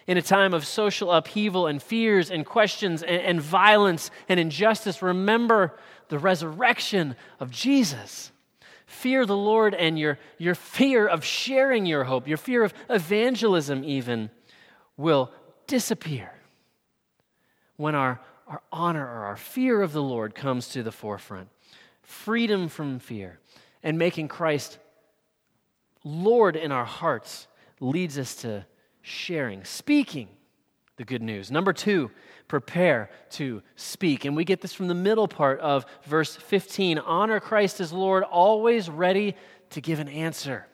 in 0.07 0.19
a 0.19 0.23
time 0.23 0.53
of 0.53 0.67
social 0.67 1.11
upheaval 1.11 1.67
and 1.67 1.83
fears 1.83 2.31
and 2.31 2.45
questions 2.45 3.03
and, 3.03 3.23
and, 3.23 3.41
violence 3.41 4.11
and 4.29 4.39
injustice, 4.39 5.01
remember 5.01 5.75
the 6.09 6.19
resurrection 6.19 7.17
of 7.41 7.51
Jesus. 7.51 8.31
Fear 8.87 9.27
the 9.27 9.37
Lord 9.37 9.75
and 9.75 9.99
your, 9.99 10.19
your 10.39 10.55
fear 10.55 11.07
of 11.07 11.25
sharing 11.25 11.87
your 11.87 12.05
hope, 12.05 12.29
your 12.29 12.37
fear 12.37 12.63
of 12.65 12.75
evangelism, 12.91 13.83
even, 13.85 14.31
will 14.97 15.31
disappear 15.67 16.31
when 17.77 17.95
our, 17.95 18.21
our 18.47 18.63
honor 18.73 19.05
or 19.05 19.25
our 19.27 19.37
fear 19.37 19.81
of 19.81 19.93
the 19.93 20.03
Lord 20.03 20.35
comes 20.35 20.69
to 20.71 20.83
the 20.83 20.93
forefront. 20.93 21.49
Freedom 22.03 22.69
from 22.69 22.99
fear 22.99 23.39
and 23.83 23.99
making 23.99 24.29
Christ 24.29 24.79
Lord 26.05 26.55
in 26.57 26.71
our 26.71 26.85
hearts 26.85 27.47
leads 27.81 28.19
us 28.19 28.35
to 28.37 28.67
sharing, 29.01 29.65
speaking 29.65 30.29
the 30.97 31.05
good 31.05 31.23
news. 31.23 31.51
Number 31.51 31.73
two, 31.73 32.11
prepare 32.47 33.11
to 33.31 33.63
speak. 33.75 34.25
And 34.25 34.37
we 34.37 34.45
get 34.45 34.61
this 34.61 34.73
from 34.73 34.89
the 34.89 34.95
middle 34.95 35.27
part 35.27 35.59
of 35.61 35.87
verse 36.05 36.37
15 36.37 36.99
honor 36.99 37.41
Christ 37.41 37.81
as 37.81 37.93
Lord, 37.93 38.23
always 38.23 38.89
ready 38.89 39.35
to 39.71 39.81
give 39.81 39.99
an 39.99 40.09
answer. 40.09 40.67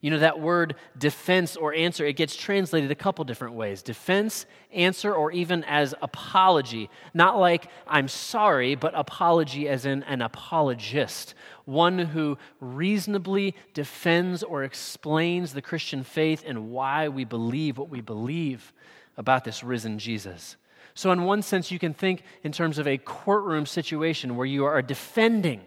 You 0.00 0.10
know, 0.10 0.18
that 0.18 0.40
word 0.40 0.76
defense 0.96 1.56
or 1.56 1.74
answer, 1.74 2.04
it 2.04 2.14
gets 2.14 2.36
translated 2.36 2.90
a 2.90 2.94
couple 2.94 3.24
different 3.24 3.54
ways 3.54 3.82
defense, 3.82 4.46
answer, 4.72 5.12
or 5.12 5.32
even 5.32 5.64
as 5.64 5.94
apology. 6.02 6.90
Not 7.14 7.38
like 7.38 7.68
I'm 7.86 8.08
sorry, 8.08 8.74
but 8.74 8.92
apology 8.94 9.68
as 9.68 9.86
in 9.86 10.02
an 10.04 10.22
apologist, 10.22 11.34
one 11.64 11.98
who 11.98 12.38
reasonably 12.60 13.54
defends 13.74 14.42
or 14.42 14.64
explains 14.64 15.52
the 15.52 15.62
Christian 15.62 16.04
faith 16.04 16.44
and 16.46 16.70
why 16.70 17.08
we 17.08 17.24
believe 17.24 17.78
what 17.78 17.88
we 17.88 18.00
believe 18.00 18.72
about 19.16 19.44
this 19.44 19.64
risen 19.64 19.98
Jesus. 19.98 20.56
So, 20.94 21.12
in 21.12 21.24
one 21.24 21.42
sense, 21.42 21.70
you 21.70 21.78
can 21.78 21.92
think 21.92 22.22
in 22.42 22.52
terms 22.52 22.78
of 22.78 22.86
a 22.86 22.96
courtroom 22.96 23.66
situation 23.66 24.36
where 24.36 24.46
you 24.46 24.64
are 24.64 24.80
defending, 24.80 25.60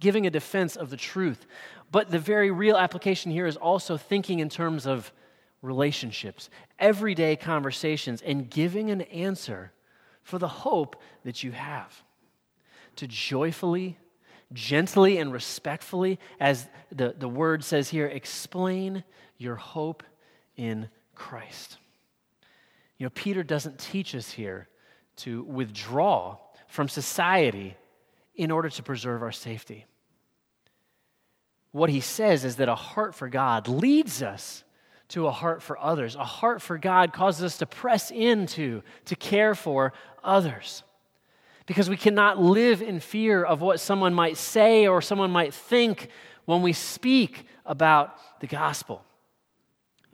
giving 0.00 0.26
a 0.26 0.30
defense 0.30 0.76
of 0.76 0.90
the 0.90 0.96
truth. 0.96 1.46
But 1.90 2.10
the 2.10 2.18
very 2.18 2.50
real 2.50 2.76
application 2.76 3.30
here 3.30 3.46
is 3.46 3.56
also 3.56 3.96
thinking 3.96 4.40
in 4.40 4.48
terms 4.48 4.86
of 4.86 5.12
relationships, 5.62 6.50
everyday 6.78 7.36
conversations, 7.36 8.20
and 8.22 8.50
giving 8.50 8.90
an 8.90 9.02
answer 9.02 9.72
for 10.22 10.38
the 10.38 10.48
hope 10.48 11.00
that 11.24 11.42
you 11.42 11.52
have. 11.52 12.02
To 12.96 13.06
joyfully, 13.06 13.98
gently, 14.52 15.18
and 15.18 15.32
respectfully, 15.32 16.18
as 16.38 16.68
the, 16.92 17.14
the 17.16 17.28
word 17.28 17.64
says 17.64 17.88
here, 17.88 18.06
explain 18.06 19.04
your 19.38 19.56
hope 19.56 20.02
in 20.56 20.88
Christ. 21.14 21.78
You 22.98 23.06
know, 23.06 23.10
Peter 23.10 23.42
doesn't 23.42 23.78
teach 23.78 24.14
us 24.14 24.30
here 24.30 24.68
to 25.16 25.42
withdraw 25.44 26.36
from 26.68 26.88
society 26.88 27.76
in 28.34 28.50
order 28.50 28.68
to 28.68 28.82
preserve 28.82 29.22
our 29.22 29.32
safety 29.32 29.86
what 31.74 31.90
he 31.90 31.98
says 31.98 32.44
is 32.44 32.56
that 32.56 32.68
a 32.68 32.76
heart 32.76 33.16
for 33.16 33.28
God 33.28 33.66
leads 33.66 34.22
us 34.22 34.62
to 35.08 35.26
a 35.26 35.32
heart 35.32 35.60
for 35.60 35.76
others. 35.76 36.14
A 36.14 36.22
heart 36.22 36.62
for 36.62 36.78
God 36.78 37.12
causes 37.12 37.42
us 37.42 37.58
to 37.58 37.66
press 37.66 38.12
into, 38.12 38.82
to 39.06 39.16
care 39.16 39.56
for 39.56 39.92
others. 40.22 40.84
Because 41.66 41.90
we 41.90 41.96
cannot 41.96 42.40
live 42.40 42.80
in 42.80 43.00
fear 43.00 43.42
of 43.42 43.60
what 43.60 43.80
someone 43.80 44.14
might 44.14 44.36
say 44.36 44.86
or 44.86 45.02
someone 45.02 45.32
might 45.32 45.52
think 45.52 46.10
when 46.44 46.62
we 46.62 46.72
speak 46.72 47.44
about 47.66 48.16
the 48.38 48.46
gospel. 48.46 49.04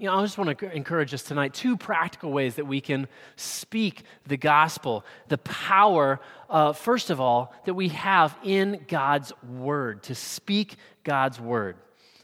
You 0.01 0.07
know, 0.07 0.15
I 0.15 0.23
just 0.23 0.39
want 0.39 0.59
to 0.59 0.75
encourage 0.75 1.13
us 1.13 1.23
tonight 1.23 1.53
two 1.53 1.77
practical 1.77 2.33
ways 2.33 2.55
that 2.55 2.67
we 2.67 2.81
can 2.81 3.07
speak 3.37 4.05
the 4.27 4.39
gospel. 4.39 5.05
The 5.29 5.37
power, 5.37 6.21
uh, 6.49 6.73
first 6.73 7.11
of 7.11 7.21
all, 7.21 7.53
that 7.67 7.75
we 7.75 7.89
have 7.89 8.35
in 8.43 8.87
God's 8.89 9.31
word, 9.47 10.03
to 10.05 10.15
speak 10.15 10.77
God's 11.05 11.39
word. 11.39 11.77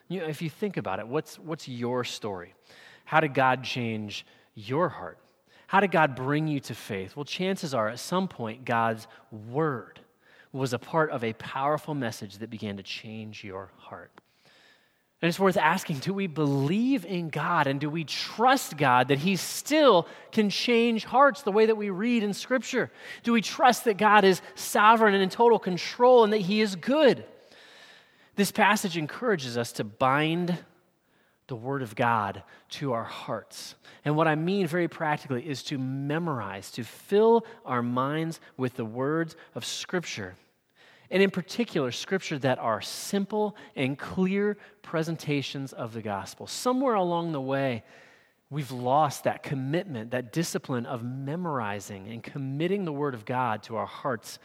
You 0.09 0.21
know, 0.21 0.26
if 0.26 0.40
you 0.40 0.49
think 0.49 0.78
about 0.78 1.00
it, 1.00 1.06
what's, 1.06 1.38
what's 1.38 1.68
your 1.68 2.02
story? 2.02 2.54
How 3.04 3.21
did 3.21 3.35
God 3.35 3.62
change 3.62 4.25
your 4.54 4.88
heart? 4.88 5.18
How 5.66 5.80
did 5.80 5.90
God 5.90 6.16
bring 6.16 6.49
you 6.49 6.61
to 6.61 6.75
faith? 6.75 7.14
Well, 7.14 7.26
chances 7.26 7.75
are 7.75 7.90
at 7.90 7.99
some 7.99 8.26
point, 8.26 8.64
God's 8.64 9.06
word 9.30 10.00
was 10.50 10.73
a 10.73 10.78
part 10.78 11.11
of 11.11 11.23
a 11.23 11.35
powerful 11.35 11.95
message 11.95 12.38
that 12.38 12.49
began 12.49 12.78
to 12.78 12.83
change 12.83 13.45
your 13.45 13.71
heart. 13.76 14.12
And 15.23 15.31
it's 15.31 15.39
worth 15.39 15.57
asking 15.57 16.01
do 16.01 16.13
we 16.13 16.27
believe 16.27 17.07
in 17.07 17.31
God 17.31 17.67
and 17.67 17.81
do 17.81 17.89
we 17.89 18.05
trust 18.05 18.77
God 18.77 19.09
that 19.09 19.19
He 19.19 19.37
still 19.37 20.07
can 20.31 20.51
change 20.51 21.05
hearts 21.05 21.43
the 21.43 21.53
way 21.53 21.67
that 21.67 21.77
we 21.77 21.91
read 21.91 22.23
in 22.23 22.35
Scripture? 22.35 22.91
Do 23.23 23.33
we 23.33 23.41
trust 23.41 23.85
that 23.85 23.97
God 23.97 24.25
is 24.25 24.43
sovereign 24.55 25.15
and 25.15 25.23
in 25.23 25.31
total 25.31 25.59
control 25.59 26.25
and 26.25 26.33
that 26.33 26.43
He 26.43 26.61
is 26.61 26.77
good? 26.77 27.25
This 28.35 28.53
passage 28.53 28.99
encourages 28.99 29.57
us 29.57 29.73
to 29.73 29.85
bind 29.85 30.59
the 31.49 31.57
Word 31.57 31.81
of 31.81 31.97
God 31.97 32.43
to 32.69 32.93
our 32.93 33.05
hearts. 33.05 33.75
And 34.05 34.17
what 34.17 34.29
I 34.29 34.35
mean 34.35 34.67
very 34.67 34.89
practically 34.89 35.49
is 35.49 35.63
to 35.65 35.79
memorize, 35.79 36.71
to 36.73 36.85
fill 36.85 37.47
our 37.65 37.83
minds 37.83 38.39
with 38.59 38.75
the 38.75 38.85
words 38.85 39.35
of 39.55 39.65
Scripture 39.65 40.35
and 41.11 41.23
in 41.23 41.31
particular, 41.31 41.91
scripture 41.93 42.39
that 42.41 42.59
are 42.59 42.81
simple 42.81 43.57
and 43.75 43.99
clear 43.99 44.57
presentations 44.83 45.73
of 45.73 45.93
the 45.93 46.03
gospel. 46.03 46.47
Somewhere 46.47 46.95
along 46.95 47.33
the 47.33 47.41
way, 47.41 47.85
we've 48.51 48.71
lost 48.71 49.25
that 49.25 49.43
commitment, 49.43 50.11
that 50.13 50.33
discipline 50.33 50.87
of 50.87 51.03
memorizing 51.03 52.09
and 52.09 52.23
committing 52.23 52.85
the 52.85 52.93
Word 52.93 53.15
of 53.15 53.25
God 53.25 53.63
to 53.65 53.77
our 53.77 53.87
hearts 53.87 54.39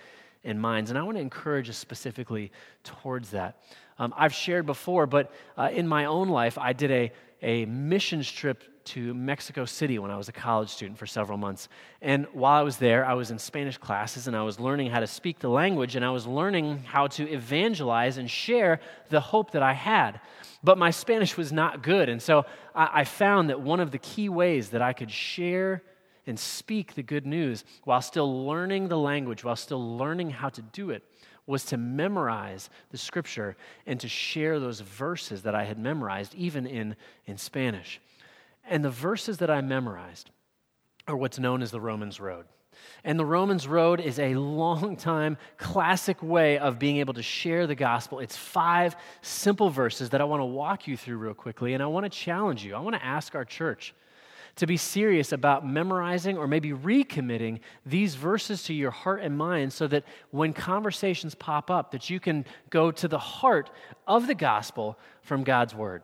and 0.43 0.59
minds. 0.59 0.89
And 0.89 0.97
I 0.97 1.03
want 1.03 1.17
to 1.17 1.21
encourage 1.21 1.69
us 1.69 1.77
specifically 1.77 2.51
towards 2.83 3.31
that. 3.31 3.61
Um, 3.99 4.13
I've 4.17 4.33
shared 4.33 4.65
before, 4.65 5.05
but 5.05 5.31
uh, 5.57 5.69
in 5.71 5.87
my 5.87 6.05
own 6.05 6.29
life, 6.29 6.57
I 6.57 6.73
did 6.73 6.91
a, 6.91 7.11
a 7.41 7.65
missions 7.65 8.31
trip 8.31 8.63
to 8.85 9.13
Mexico 9.13 9.65
City 9.65 9.99
when 9.99 10.11
I 10.11 10.17
was 10.17 10.29
a 10.29 10.31
college 10.31 10.69
student 10.69 10.97
for 10.97 11.05
several 11.05 11.37
months. 11.37 11.69
And 12.01 12.27
while 12.33 12.59
I 12.59 12.63
was 12.63 12.77
there, 12.77 13.05
I 13.05 13.13
was 13.13 13.31
in 13.31 13.39
Spanish 13.39 13.77
classes 13.77 14.27
and 14.27 14.35
I 14.35 14.43
was 14.43 14.59
learning 14.59 14.89
how 14.89 14.99
to 14.99 15.07
speak 15.07 15.39
the 15.39 15.49
language 15.49 15.95
and 15.95 16.03
I 16.03 16.11
was 16.11 16.25
learning 16.25 16.79
how 16.79 17.07
to 17.07 17.29
evangelize 17.29 18.17
and 18.17 18.29
share 18.29 18.79
the 19.09 19.19
hope 19.19 19.51
that 19.51 19.63
I 19.63 19.73
had. 19.73 20.19
But 20.63 20.77
my 20.77 20.91
Spanish 20.91 21.37
was 21.37 21.51
not 21.51 21.83
good. 21.83 22.09
And 22.09 22.21
so 22.21 22.45
I, 22.75 23.03
found 23.03 23.49
that 23.49 23.59
one 23.59 23.79
of 23.79 23.91
the 23.91 23.97
key 23.97 24.29
ways 24.29 24.69
that 24.69 24.81
I 24.81 24.93
could 24.93 25.11
share 25.11 25.83
and 26.27 26.39
speak 26.39 26.93
the 26.93 27.03
good 27.03 27.25
news 27.25 27.63
while 27.83 28.01
still 28.01 28.45
learning 28.45 28.87
the 28.87 28.97
language, 28.97 29.43
while 29.43 29.55
still 29.55 29.97
learning 29.97 30.29
how 30.29 30.49
to 30.49 30.61
do 30.61 30.91
it, 30.91 31.03
was 31.47 31.65
to 31.65 31.77
memorize 31.77 32.69
the 32.91 32.97
scripture 32.97 33.57
and 33.85 33.99
to 33.99 34.07
share 34.07 34.59
those 34.59 34.79
verses 34.79 35.41
that 35.43 35.55
I 35.55 35.63
had 35.63 35.79
memorized, 35.79 36.35
even 36.35 36.65
in, 36.65 36.95
in 37.25 37.37
Spanish. 37.37 37.99
And 38.69 38.83
the 38.83 38.89
verses 38.89 39.37
that 39.39 39.49
I 39.49 39.61
memorized 39.61 40.29
are 41.07 41.17
what's 41.17 41.39
known 41.39 41.61
as 41.61 41.71
the 41.71 41.81
Romans 41.81 42.19
Road. 42.19 42.45
And 43.03 43.19
the 43.19 43.25
Romans 43.25 43.67
Road 43.67 43.99
is 43.99 44.19
a 44.19 44.35
long 44.35 44.95
time 44.95 45.37
classic 45.57 46.21
way 46.21 46.57
of 46.57 46.79
being 46.79 46.97
able 46.97 47.13
to 47.15 47.23
share 47.23 47.67
the 47.67 47.75
gospel. 47.75 48.19
It's 48.19 48.37
five 48.37 48.95
simple 49.21 49.69
verses 49.69 50.11
that 50.11 50.21
I 50.21 50.23
want 50.23 50.41
to 50.41 50.45
walk 50.45 50.87
you 50.87 50.95
through 50.95 51.17
real 51.17 51.33
quickly. 51.33 51.73
And 51.73 51.83
I 51.83 51.87
want 51.87 52.05
to 52.05 52.09
challenge 52.09 52.63
you. 52.63 52.75
I 52.75 52.79
want 52.79 52.95
to 52.95 53.03
ask 53.03 53.35
our 53.35 53.45
church 53.45 53.93
to 54.57 54.67
be 54.67 54.77
serious 54.77 55.31
about 55.31 55.65
memorizing 55.65 56.37
or 56.37 56.47
maybe 56.47 56.71
recommitting 56.71 57.59
these 57.85 58.15
verses 58.15 58.63
to 58.63 58.73
your 58.73 58.91
heart 58.91 59.21
and 59.21 59.37
mind 59.37 59.71
so 59.71 59.87
that 59.87 60.03
when 60.31 60.53
conversations 60.53 61.35
pop 61.35 61.71
up 61.71 61.91
that 61.91 62.09
you 62.09 62.19
can 62.19 62.45
go 62.69 62.91
to 62.91 63.07
the 63.07 63.17
heart 63.17 63.69
of 64.07 64.27
the 64.27 64.35
gospel 64.35 64.97
from 65.21 65.43
God's 65.43 65.73
word. 65.73 66.03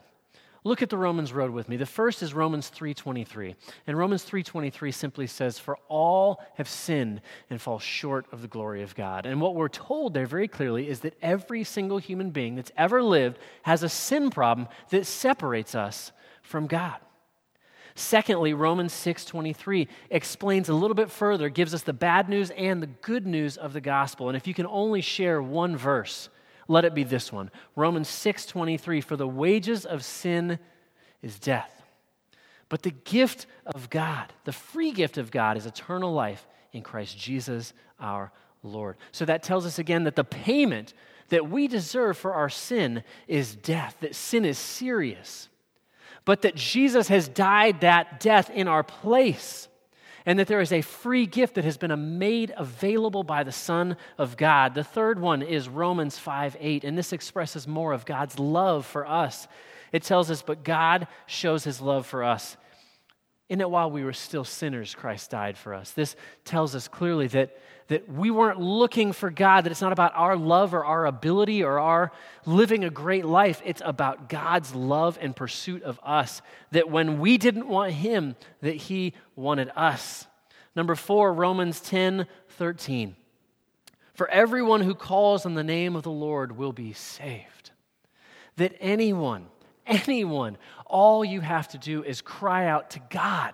Look 0.67 0.81
at 0.81 0.89
the 0.89 0.97
Romans 0.97 1.31
road 1.31 1.51
with 1.51 1.69
me. 1.69 1.77
The 1.77 1.85
first 1.85 2.21
is 2.21 2.33
Romans 2.33 2.67
3:23. 2.69 3.55
And 3.87 3.97
Romans 3.97 4.25
3:23 4.25 4.91
simply 4.91 5.25
says 5.25 5.57
for 5.57 5.77
all 5.87 6.43
have 6.55 6.67
sinned 6.67 7.21
and 7.49 7.61
fall 7.61 7.79
short 7.79 8.25
of 8.33 8.41
the 8.41 8.49
glory 8.49 8.83
of 8.83 8.93
God. 8.93 9.25
And 9.25 9.39
what 9.39 9.55
we're 9.55 9.69
told 9.69 10.13
there 10.13 10.25
very 10.25 10.49
clearly 10.49 10.89
is 10.89 10.99
that 10.99 11.17
every 11.21 11.63
single 11.63 11.99
human 11.99 12.31
being 12.31 12.55
that's 12.55 12.73
ever 12.75 13.01
lived 13.01 13.39
has 13.61 13.81
a 13.81 13.87
sin 13.87 14.29
problem 14.29 14.67
that 14.89 15.05
separates 15.05 15.73
us 15.73 16.11
from 16.41 16.67
God. 16.67 16.99
Secondly, 17.95 18.53
Romans 18.53 18.91
6:23 18.91 19.87
explains 20.09 20.67
a 20.67 20.73
little 20.73 20.95
bit 20.95 21.09
further, 21.09 21.47
gives 21.47 21.73
us 21.73 21.83
the 21.83 21.93
bad 21.93 22.27
news 22.27 22.49
and 22.51 22.83
the 22.83 22.87
good 22.87 23.25
news 23.25 23.55
of 23.55 23.71
the 23.71 23.79
gospel. 23.79 24.27
And 24.27 24.35
if 24.35 24.45
you 24.45 24.53
can 24.53 24.67
only 24.67 24.99
share 24.99 25.41
one 25.41 25.77
verse, 25.77 26.27
let 26.67 26.85
it 26.85 26.93
be 26.93 27.03
this 27.03 27.31
one. 27.31 27.51
Romans 27.75 28.07
6:23 28.07 29.01
for 29.01 29.15
the 29.15 29.27
wages 29.27 29.85
of 29.85 30.03
sin 30.03 30.59
is 31.21 31.39
death. 31.39 31.83
But 32.69 32.83
the 32.83 32.91
gift 32.91 33.45
of 33.65 33.89
God, 33.89 34.33
the 34.43 34.51
free 34.51 34.91
gift 34.91 35.17
of 35.17 35.31
God 35.31 35.57
is 35.57 35.65
eternal 35.65 36.13
life 36.13 36.47
in 36.73 36.81
Christ 36.81 37.17
Jesus 37.17 37.73
our 37.99 38.31
Lord. 38.63 38.97
So 39.11 39.25
that 39.25 39.43
tells 39.43 39.65
us 39.65 39.79
again 39.79 40.03
that 40.03 40.15
the 40.15 40.23
payment 40.23 40.93
that 41.29 41.49
we 41.49 41.67
deserve 41.67 42.17
for 42.17 42.33
our 42.33 42.49
sin 42.49 43.03
is 43.27 43.55
death, 43.55 43.97
that 44.01 44.15
sin 44.15 44.45
is 44.45 44.57
serious. 44.57 45.49
But 46.25 46.41
that 46.41 46.55
Jesus 46.55 47.07
has 47.07 47.27
died 47.27 47.81
that 47.81 48.19
death 48.19 48.49
in 48.49 48.67
our 48.67 48.83
place 48.83 49.67
and 50.27 50.37
that 50.37 50.47
there 50.47 50.59
is 50.59 50.73
a 50.73 50.81
free 50.81 51.25
gift 51.25 51.55
that 51.55 51.63
has 51.63 51.77
been 51.77 52.19
made 52.19 52.53
available 52.57 53.23
by 53.23 53.43
the 53.43 53.51
Son 53.51 53.95
of 54.17 54.35
God. 54.35 54.75
The 54.75 54.83
third 54.83 55.19
one 55.19 55.41
is 55.41 55.69
Romans 55.69 56.19
5 56.19 56.57
8, 56.59 56.83
and 56.83 56.97
this 56.97 57.13
expresses 57.13 57.65
more 57.65 57.93
of 57.93 58.05
God's 58.05 58.37
love 58.37 58.85
for 58.85 59.07
us. 59.07 59.47
It 59.93 60.03
tells 60.03 60.29
us, 60.29 60.41
But 60.41 60.65
God 60.65 61.07
shows 61.27 61.63
his 61.63 61.79
love 61.79 62.05
for 62.05 62.25
us. 62.25 62.57
In 63.47 63.59
that 63.59 63.71
while 63.71 63.89
we 63.89 64.03
were 64.03 64.11
still 64.11 64.43
sinners, 64.43 64.93
Christ 64.93 65.31
died 65.31 65.57
for 65.57 65.73
us. 65.73 65.91
This 65.91 66.17
tells 66.43 66.75
us 66.75 66.89
clearly 66.89 67.27
that, 67.27 67.57
that 67.87 68.11
we 68.11 68.29
weren't 68.29 68.59
looking 68.59 69.13
for 69.13 69.29
God, 69.29 69.63
that 69.63 69.71
it's 69.71 69.81
not 69.81 69.93
about 69.93 70.13
our 70.15 70.35
love 70.35 70.73
or 70.73 70.83
our 70.83 71.05
ability 71.05 71.63
or 71.63 71.79
our 71.79 72.11
living 72.45 72.83
a 72.83 72.89
great 72.89 73.25
life. 73.25 73.61
It's 73.65 73.81
about 73.83 74.29
God's 74.29 74.75
love 74.75 75.17
and 75.21 75.35
pursuit 75.35 75.83
of 75.83 75.99
us. 76.03 76.41
That 76.71 76.89
when 76.89 77.19
we 77.19 77.37
didn't 77.37 77.67
want 77.67 77.93
Him, 77.93 78.35
that 78.61 78.75
He 78.75 79.13
wanted 79.35 79.71
us. 79.75 80.27
Number 80.75 80.95
four, 80.95 81.33
Romans 81.33 81.79
10 81.79 82.27
13. 82.49 83.15
For 84.13 84.27
everyone 84.29 84.81
who 84.81 84.95
calls 84.95 85.45
on 85.45 85.53
the 85.53 85.63
name 85.63 85.95
of 85.95 86.01
the 86.01 86.11
Lord 86.11 86.57
will 86.57 86.73
be 86.73 86.91
saved. 86.93 87.69
That 88.55 88.75
anyone, 88.79 89.45
anyone, 89.85 90.57
all 90.87 91.23
you 91.23 91.39
have 91.41 91.67
to 91.69 91.77
do 91.77 92.03
is 92.03 92.21
cry 92.21 92.65
out 92.65 92.89
to 92.91 92.99
God, 93.11 93.53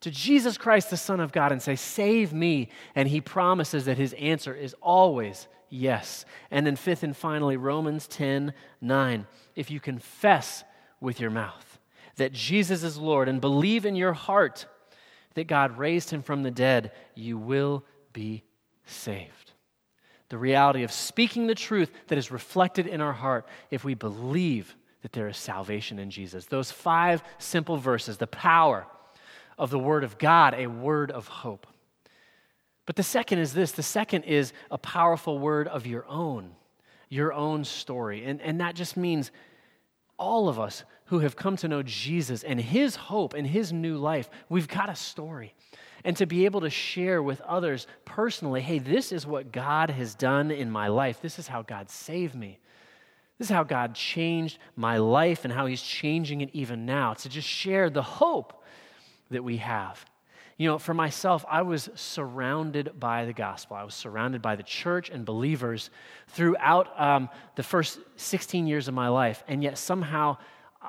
to 0.00 0.10
Jesus 0.10 0.56
Christ, 0.56 0.90
the 0.90 0.96
Son 0.96 1.20
of 1.20 1.32
God, 1.32 1.52
and 1.52 1.60
say, 1.60 1.76
Save 1.76 2.32
me. 2.32 2.68
And 2.94 3.08
he 3.08 3.20
promises 3.20 3.84
that 3.84 3.98
his 3.98 4.14
answer 4.14 4.54
is 4.54 4.74
always 4.80 5.46
yes. 5.68 6.24
And 6.50 6.66
then, 6.66 6.76
fifth 6.76 7.02
and 7.02 7.16
finally, 7.16 7.56
Romans 7.56 8.06
10 8.08 8.52
9. 8.80 9.26
If 9.54 9.70
you 9.70 9.80
confess 9.80 10.64
with 11.00 11.20
your 11.20 11.30
mouth 11.30 11.78
that 12.16 12.32
Jesus 12.32 12.82
is 12.82 12.98
Lord 12.98 13.28
and 13.28 13.40
believe 13.40 13.86
in 13.86 13.94
your 13.94 14.12
heart 14.12 14.66
that 15.34 15.46
God 15.46 15.78
raised 15.78 16.10
him 16.10 16.22
from 16.22 16.42
the 16.42 16.50
dead, 16.50 16.92
you 17.14 17.38
will 17.38 17.84
be 18.12 18.42
saved. 18.84 19.52
The 20.28 20.38
reality 20.38 20.82
of 20.82 20.92
speaking 20.92 21.46
the 21.46 21.54
truth 21.54 21.90
that 22.08 22.18
is 22.18 22.30
reflected 22.30 22.86
in 22.86 23.00
our 23.00 23.12
heart 23.12 23.46
if 23.70 23.84
we 23.84 23.94
believe 23.94 24.76
that 25.02 25.12
there 25.12 25.28
is 25.28 25.36
salvation 25.36 25.98
in 25.98 26.10
Jesus. 26.10 26.46
Those 26.46 26.70
five 26.70 27.22
simple 27.38 27.76
verses, 27.76 28.16
the 28.16 28.26
power 28.26 28.86
of 29.58 29.70
the 29.70 29.78
Word 29.78 30.04
of 30.04 30.18
God, 30.18 30.54
a 30.54 30.66
word 30.66 31.10
of 31.10 31.28
hope. 31.28 31.66
But 32.86 32.96
the 32.96 33.02
second 33.04 33.38
is 33.38 33.52
this 33.52 33.72
the 33.72 33.82
second 33.82 34.24
is 34.24 34.52
a 34.70 34.78
powerful 34.78 35.38
word 35.38 35.68
of 35.68 35.86
your 35.86 36.04
own, 36.08 36.50
your 37.08 37.32
own 37.32 37.64
story. 37.64 38.24
And, 38.24 38.40
and 38.40 38.60
that 38.60 38.74
just 38.74 38.96
means 38.96 39.30
all 40.18 40.48
of 40.48 40.58
us 40.58 40.84
who 41.06 41.20
have 41.20 41.36
come 41.36 41.56
to 41.58 41.68
know 41.68 41.82
Jesus 41.82 42.42
and 42.42 42.60
His 42.60 42.96
hope 42.96 43.34
and 43.34 43.46
His 43.46 43.72
new 43.72 43.96
life, 43.96 44.28
we've 44.48 44.68
got 44.68 44.88
a 44.88 44.96
story. 44.96 45.54
And 46.04 46.16
to 46.16 46.26
be 46.26 46.46
able 46.46 46.62
to 46.62 46.70
share 46.70 47.22
with 47.22 47.40
others 47.42 47.86
personally, 48.04 48.60
hey, 48.60 48.78
this 48.78 49.12
is 49.12 49.26
what 49.26 49.52
God 49.52 49.90
has 49.90 50.14
done 50.14 50.50
in 50.50 50.70
my 50.70 50.88
life. 50.88 51.20
This 51.20 51.38
is 51.38 51.46
how 51.46 51.62
God 51.62 51.90
saved 51.90 52.34
me. 52.34 52.58
This 53.38 53.50
is 53.50 53.54
how 53.54 53.64
God 53.64 53.94
changed 53.94 54.58
my 54.76 54.98
life 54.98 55.44
and 55.44 55.52
how 55.52 55.66
He's 55.66 55.82
changing 55.82 56.40
it 56.40 56.50
even 56.52 56.86
now, 56.86 57.14
to 57.14 57.28
just 57.28 57.48
share 57.48 57.88
the 57.88 58.02
hope 58.02 58.59
that 59.30 59.44
we 59.44 59.58
have. 59.58 60.04
You 60.56 60.68
know, 60.68 60.78
for 60.78 60.92
myself, 60.92 61.44
I 61.48 61.62
was 61.62 61.88
surrounded 61.94 63.00
by 63.00 63.24
the 63.24 63.32
gospel. 63.32 63.76
I 63.76 63.84
was 63.84 63.94
surrounded 63.94 64.42
by 64.42 64.56
the 64.56 64.62
church 64.62 65.08
and 65.08 65.24
believers 65.24 65.88
throughout 66.28 67.00
um, 67.00 67.30
the 67.56 67.62
first 67.62 67.98
16 68.16 68.66
years 68.66 68.86
of 68.86 68.92
my 68.92 69.08
life, 69.08 69.42
and 69.48 69.62
yet 69.62 69.78
somehow 69.78 70.36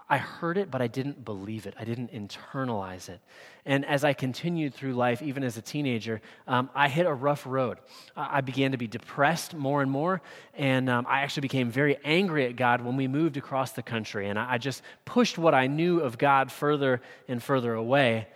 I 0.10 0.20
heard 0.20 0.58
it, 0.58 0.72
but 0.72 0.82
I 0.82 0.88
didn't 0.88 1.26
believe 1.26 1.66
it. 1.66 1.74
I 1.78 1.84
didn't 1.84 2.14
internalize 2.14 3.10
it. 3.10 3.20
And 3.66 3.84
as 3.86 4.06
I 4.06 4.14
continued 4.14 4.74
through 4.74 4.94
life, 4.94 5.22
even 5.22 5.44
as 5.44 5.58
a 5.58 5.62
teenager, 5.62 6.22
um, 6.48 6.70
I 6.74 6.88
hit 6.88 7.06
a 7.06 7.14
rough 7.14 7.46
road. 7.46 7.78
I 8.16 8.40
began 8.40 8.72
to 8.72 8.78
be 8.78 8.88
depressed 8.88 9.54
more 9.54 9.82
and 9.82 9.92
more, 9.92 10.22
and 10.54 10.90
um, 10.90 11.06
I 11.10 11.22
actually 11.22 11.42
became 11.42 11.70
very 11.70 11.98
angry 12.06 12.46
at 12.46 12.56
God 12.56 12.82
when 12.82 12.96
we 12.96 13.10
moved 13.10 13.36
across 13.36 13.74
the 13.74 13.84
country. 13.84 14.30
And 14.30 14.40
I, 14.40 14.58
just 14.58 14.82
pushed 15.04 15.38
what 15.38 15.54
I 15.54 15.68
knew 15.68 16.00
of 16.00 16.18
God 16.18 16.54
further 16.54 17.02
and 17.28 17.44
further 17.44 17.74
away. 17.74 18.28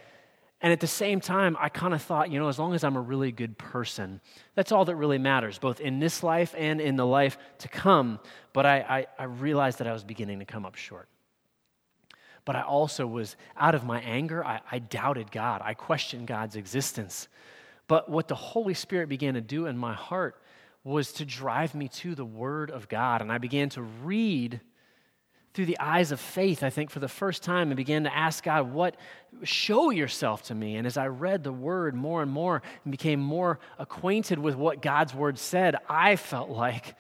And 0.60 0.74
at 0.74 0.82
the 0.82 0.88
same 0.88 1.22
time, 1.22 1.56
I 1.58 1.70
kind 1.70 1.94
of 1.94 2.02
thought, 2.02 2.32
you 2.32 2.40
know, 2.40 2.50
as 2.50 2.60
long 2.60 2.74
as 2.74 2.84
I'm 2.84 2.98
a 2.98 3.02
really 3.02 3.32
good 3.32 3.58
person, 3.58 4.20
that's 4.56 4.74
all 4.74 4.84
that 4.86 4.96
really 4.96 5.20
matters, 5.20 5.58
both 5.58 5.80
in 5.80 6.00
this 6.00 6.22
life 6.22 6.54
and 6.58 6.82
in 6.82 6.98
the 6.98 7.06
life 7.06 7.38
to 7.60 7.70
come. 7.70 8.20
But 8.52 8.66
I, 8.66 8.78
I, 8.80 9.08
I 9.20 9.24
realized 9.26 9.78
that 9.78 9.88
I 9.88 9.94
was 9.94 10.04
beginning 10.04 10.40
to 10.40 10.46
come 10.46 10.66
up 10.66 10.76
short 10.76 11.08
but 12.46 12.56
I 12.56 12.62
also 12.62 13.08
was, 13.08 13.36
out 13.58 13.76
of 13.76 13.84
my 13.84 14.00
anger, 14.02 14.46
I, 14.46 14.62
I 14.72 14.80
doubted 14.80 15.32
God. 15.32 15.62
I 15.66 15.74
questioned 15.74 16.28
God's 16.28 16.56
existence. 16.56 17.28
But 17.88 18.10
what 18.10 18.28
the 18.28 18.36
Holy 18.36 18.76
Spirit 18.76 19.10
began 19.10 19.34
to 19.34 19.42
do 19.42 19.66
in 19.66 19.78
my 19.78 19.94
heart 19.94 20.40
was 20.84 21.12
to 21.14 21.26
drive 21.26 21.74
me 21.74 21.88
to 21.88 22.14
the 22.14 22.26
Word 22.26 22.70
of 22.70 22.88
God. 22.88 23.22
And 23.22 23.32
I 23.32 23.40
began 23.40 23.70
to 23.70 23.82
read 23.82 24.62
through 25.56 25.66
the 25.66 25.80
eyes 25.80 26.12
of 26.12 26.20
faith, 26.20 26.64
I 26.64 26.70
think, 26.70 26.92
for 26.92 27.00
the 27.00 27.08
first 27.08 27.42
time, 27.42 27.70
and 27.70 27.78
began 27.78 28.04
to 28.04 28.16
ask 28.16 28.44
God, 28.44 28.72
What, 28.72 28.98
show 29.44 29.90
yourself 29.90 30.44
to 30.44 30.56
me. 30.56 30.76
And 30.76 30.86
as 30.86 30.98
I 30.98 31.08
read 31.08 31.44
the 31.44 31.52
Word 31.54 31.96
more 31.96 32.22
and 32.22 32.30
more 32.30 32.62
and 32.84 32.92
became 32.92 33.20
more 33.20 33.60
acquainted 33.80 34.38
with 34.38 34.56
what 34.56 34.82
God's 34.82 35.16
Word 35.16 35.40
said, 35.40 35.78
I 35.90 36.18
felt 36.18 36.50
like 36.50 36.96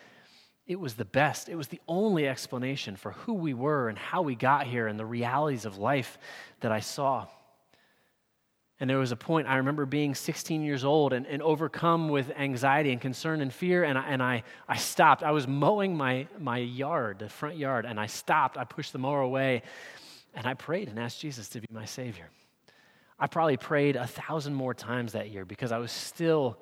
it 0.67 0.79
was 0.79 0.95
the 0.95 1.05
best. 1.05 1.47
It 1.47 1.55
was 1.55 1.67
the 1.67 1.81
only 1.87 2.27
explanation 2.27 2.95
for 2.95 3.11
who 3.11 3.33
we 3.33 3.53
were 3.53 3.87
and 3.87 3.97
how 3.97 4.23
we 4.23 4.35
got 4.35 4.65
here 4.65 4.87
and 4.87 4.99
the 4.99 5.05
realities 5.05 5.65
of 5.65 5.77
life 5.77 6.17
that 6.61 6.71
I 6.71 6.79
saw. 6.79 7.27
And 8.79 8.89
there 8.89 8.97
was 8.97 9.11
a 9.11 9.15
point, 9.15 9.47
I 9.47 9.57
remember 9.57 9.85
being 9.85 10.15
16 10.15 10.61
years 10.63 10.83
old 10.83 11.13
and, 11.13 11.25
and 11.27 11.41
overcome 11.41 12.09
with 12.09 12.31
anxiety 12.37 12.91
and 12.91 12.99
concern 12.99 13.41
and 13.41 13.53
fear, 13.53 13.85
and, 13.85 13.97
I, 13.97 14.07
and 14.07 14.21
I, 14.21 14.43
I 14.67 14.75
stopped. 14.75 15.23
I 15.23 15.31
was 15.31 15.47
mowing 15.47 15.95
my, 15.95 16.27
my 16.39 16.57
yard, 16.57 17.19
the 17.19 17.29
front 17.29 17.57
yard, 17.57 17.85
and 17.85 17.97
I 17.99 18.07
stopped. 18.07 18.57
I 18.57 18.65
pushed 18.65 18.91
the 18.91 18.99
mower 18.99 19.21
away, 19.21 19.61
and 20.33 20.45
I 20.45 20.55
prayed 20.55 20.89
and 20.89 20.99
asked 20.99 21.21
Jesus 21.21 21.47
to 21.49 21.61
be 21.61 21.67
my 21.71 21.85
Savior. 21.85 22.29
I 23.17 23.27
probably 23.27 23.55
prayed 23.55 23.95
a 23.95 24.07
thousand 24.07 24.55
more 24.55 24.73
times 24.73 25.13
that 25.13 25.29
year 25.29 25.45
because 25.45 25.71
I 25.71 25.77
was 25.77 25.91
still 25.93 26.57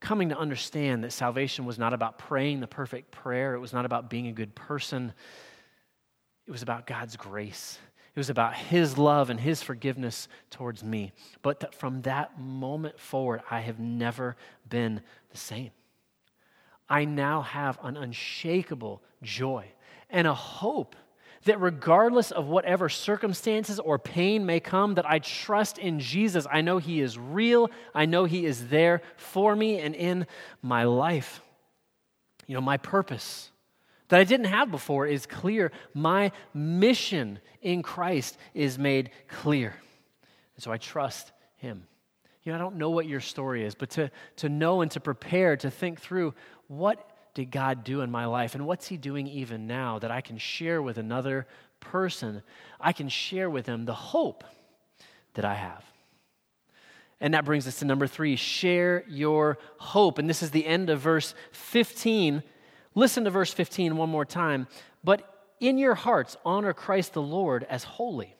coming 0.00 0.30
to 0.30 0.38
understand 0.38 1.04
that 1.04 1.12
salvation 1.12 1.64
was 1.64 1.78
not 1.78 1.92
about 1.92 2.18
praying 2.18 2.60
the 2.60 2.66
perfect 2.66 3.10
prayer, 3.10 3.54
it 3.54 3.60
was 3.60 3.72
not 3.72 3.84
about 3.84 4.10
being 4.10 4.26
a 4.26 4.32
good 4.32 4.54
person, 4.54 5.12
it 6.46 6.50
was 6.50 6.62
about 6.62 6.86
God's 6.86 7.16
grace. 7.16 7.78
It 8.12 8.18
was 8.18 8.30
about 8.30 8.56
His 8.56 8.98
love 8.98 9.30
and 9.30 9.38
His 9.38 9.62
forgiveness 9.62 10.26
towards 10.50 10.82
me. 10.82 11.12
But 11.42 11.74
from 11.74 12.02
that 12.02 12.40
moment 12.40 12.98
forward, 12.98 13.40
I 13.48 13.60
have 13.60 13.78
never 13.78 14.36
been 14.68 15.00
the 15.30 15.36
same. 15.36 15.70
I 16.88 17.04
now 17.04 17.42
have 17.42 17.78
an 17.84 17.96
unshakable 17.96 19.00
joy 19.22 19.66
and 20.10 20.26
a 20.26 20.34
hope 20.34 20.96
that 21.44 21.60
regardless 21.60 22.30
of 22.30 22.48
whatever 22.48 22.88
circumstances 22.88 23.78
or 23.78 23.98
pain 23.98 24.44
may 24.44 24.60
come 24.60 24.94
that 24.94 25.08
i 25.08 25.18
trust 25.18 25.78
in 25.78 25.98
jesus. 25.98 26.46
I 26.50 26.60
know 26.60 26.78
he 26.78 27.00
is 27.00 27.18
real. 27.18 27.70
I 27.94 28.06
know 28.06 28.24
he 28.24 28.44
is 28.44 28.68
there 28.68 29.02
for 29.16 29.56
me 29.56 29.78
and 29.78 29.94
in 29.94 30.26
my 30.62 30.84
life. 30.84 31.40
You 32.46 32.54
know 32.54 32.60
my 32.60 32.76
purpose 32.76 33.50
that 34.08 34.20
i 34.20 34.24
didn't 34.24 34.46
have 34.46 34.70
before 34.70 35.06
is 35.06 35.26
clear. 35.26 35.72
My 35.94 36.32
mission 36.52 37.38
in 37.62 37.82
christ 37.82 38.36
is 38.54 38.78
made 38.78 39.10
clear. 39.28 39.74
And 40.56 40.62
so 40.62 40.70
i 40.70 40.76
trust 40.76 41.32
him. 41.56 41.86
You 42.42 42.52
know 42.52 42.56
i 42.56 42.60
don't 42.60 42.76
know 42.76 42.90
what 42.90 43.06
your 43.06 43.20
story 43.20 43.64
is 43.64 43.74
but 43.74 43.90
to, 43.90 44.10
to 44.36 44.48
know 44.50 44.82
and 44.82 44.90
to 44.90 45.00
prepare 45.00 45.56
to 45.56 45.70
think 45.70 46.00
through 46.00 46.34
what 46.66 47.09
did 47.34 47.50
God 47.50 47.84
do 47.84 48.00
in 48.00 48.10
my 48.10 48.26
life? 48.26 48.54
And 48.54 48.66
what's 48.66 48.88
He 48.88 48.96
doing 48.96 49.26
even 49.26 49.66
now 49.66 49.98
that 49.98 50.10
I 50.10 50.20
can 50.20 50.38
share 50.38 50.82
with 50.82 50.98
another 50.98 51.46
person, 51.80 52.42
I 52.78 52.92
can 52.92 53.08
share 53.08 53.48
with 53.48 53.66
them 53.66 53.84
the 53.84 53.94
hope 53.94 54.44
that 55.34 55.44
I 55.44 55.54
have. 55.54 55.84
And 57.20 57.34
that 57.34 57.44
brings 57.44 57.66
us 57.66 57.78
to 57.80 57.84
number 57.84 58.06
three 58.06 58.36
share 58.36 59.04
your 59.06 59.58
hope. 59.78 60.18
And 60.18 60.28
this 60.28 60.42
is 60.42 60.50
the 60.50 60.66
end 60.66 60.88
of 60.88 61.00
verse 61.00 61.34
15. 61.52 62.42
Listen 62.94 63.24
to 63.24 63.30
verse 63.30 63.52
15 63.52 63.96
one 63.96 64.08
more 64.08 64.24
time. 64.24 64.66
But 65.04 65.26
in 65.60 65.76
your 65.76 65.94
hearts, 65.94 66.36
honor 66.44 66.72
Christ 66.72 67.12
the 67.12 67.22
Lord 67.22 67.66
as 67.68 67.84
holy, 67.84 68.34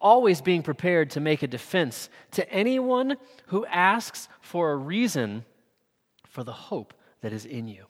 always 0.00 0.40
being 0.40 0.62
prepared 0.62 1.10
to 1.10 1.20
make 1.20 1.42
a 1.42 1.48
defense 1.48 2.08
to 2.32 2.48
anyone 2.50 3.16
who 3.46 3.66
asks 3.66 4.28
for 4.40 4.70
a 4.70 4.76
reason 4.76 5.44
for 6.28 6.44
the 6.44 6.52
hope 6.52 6.94
that 7.20 7.32
is 7.32 7.44
in 7.44 7.66
you. 7.66 7.86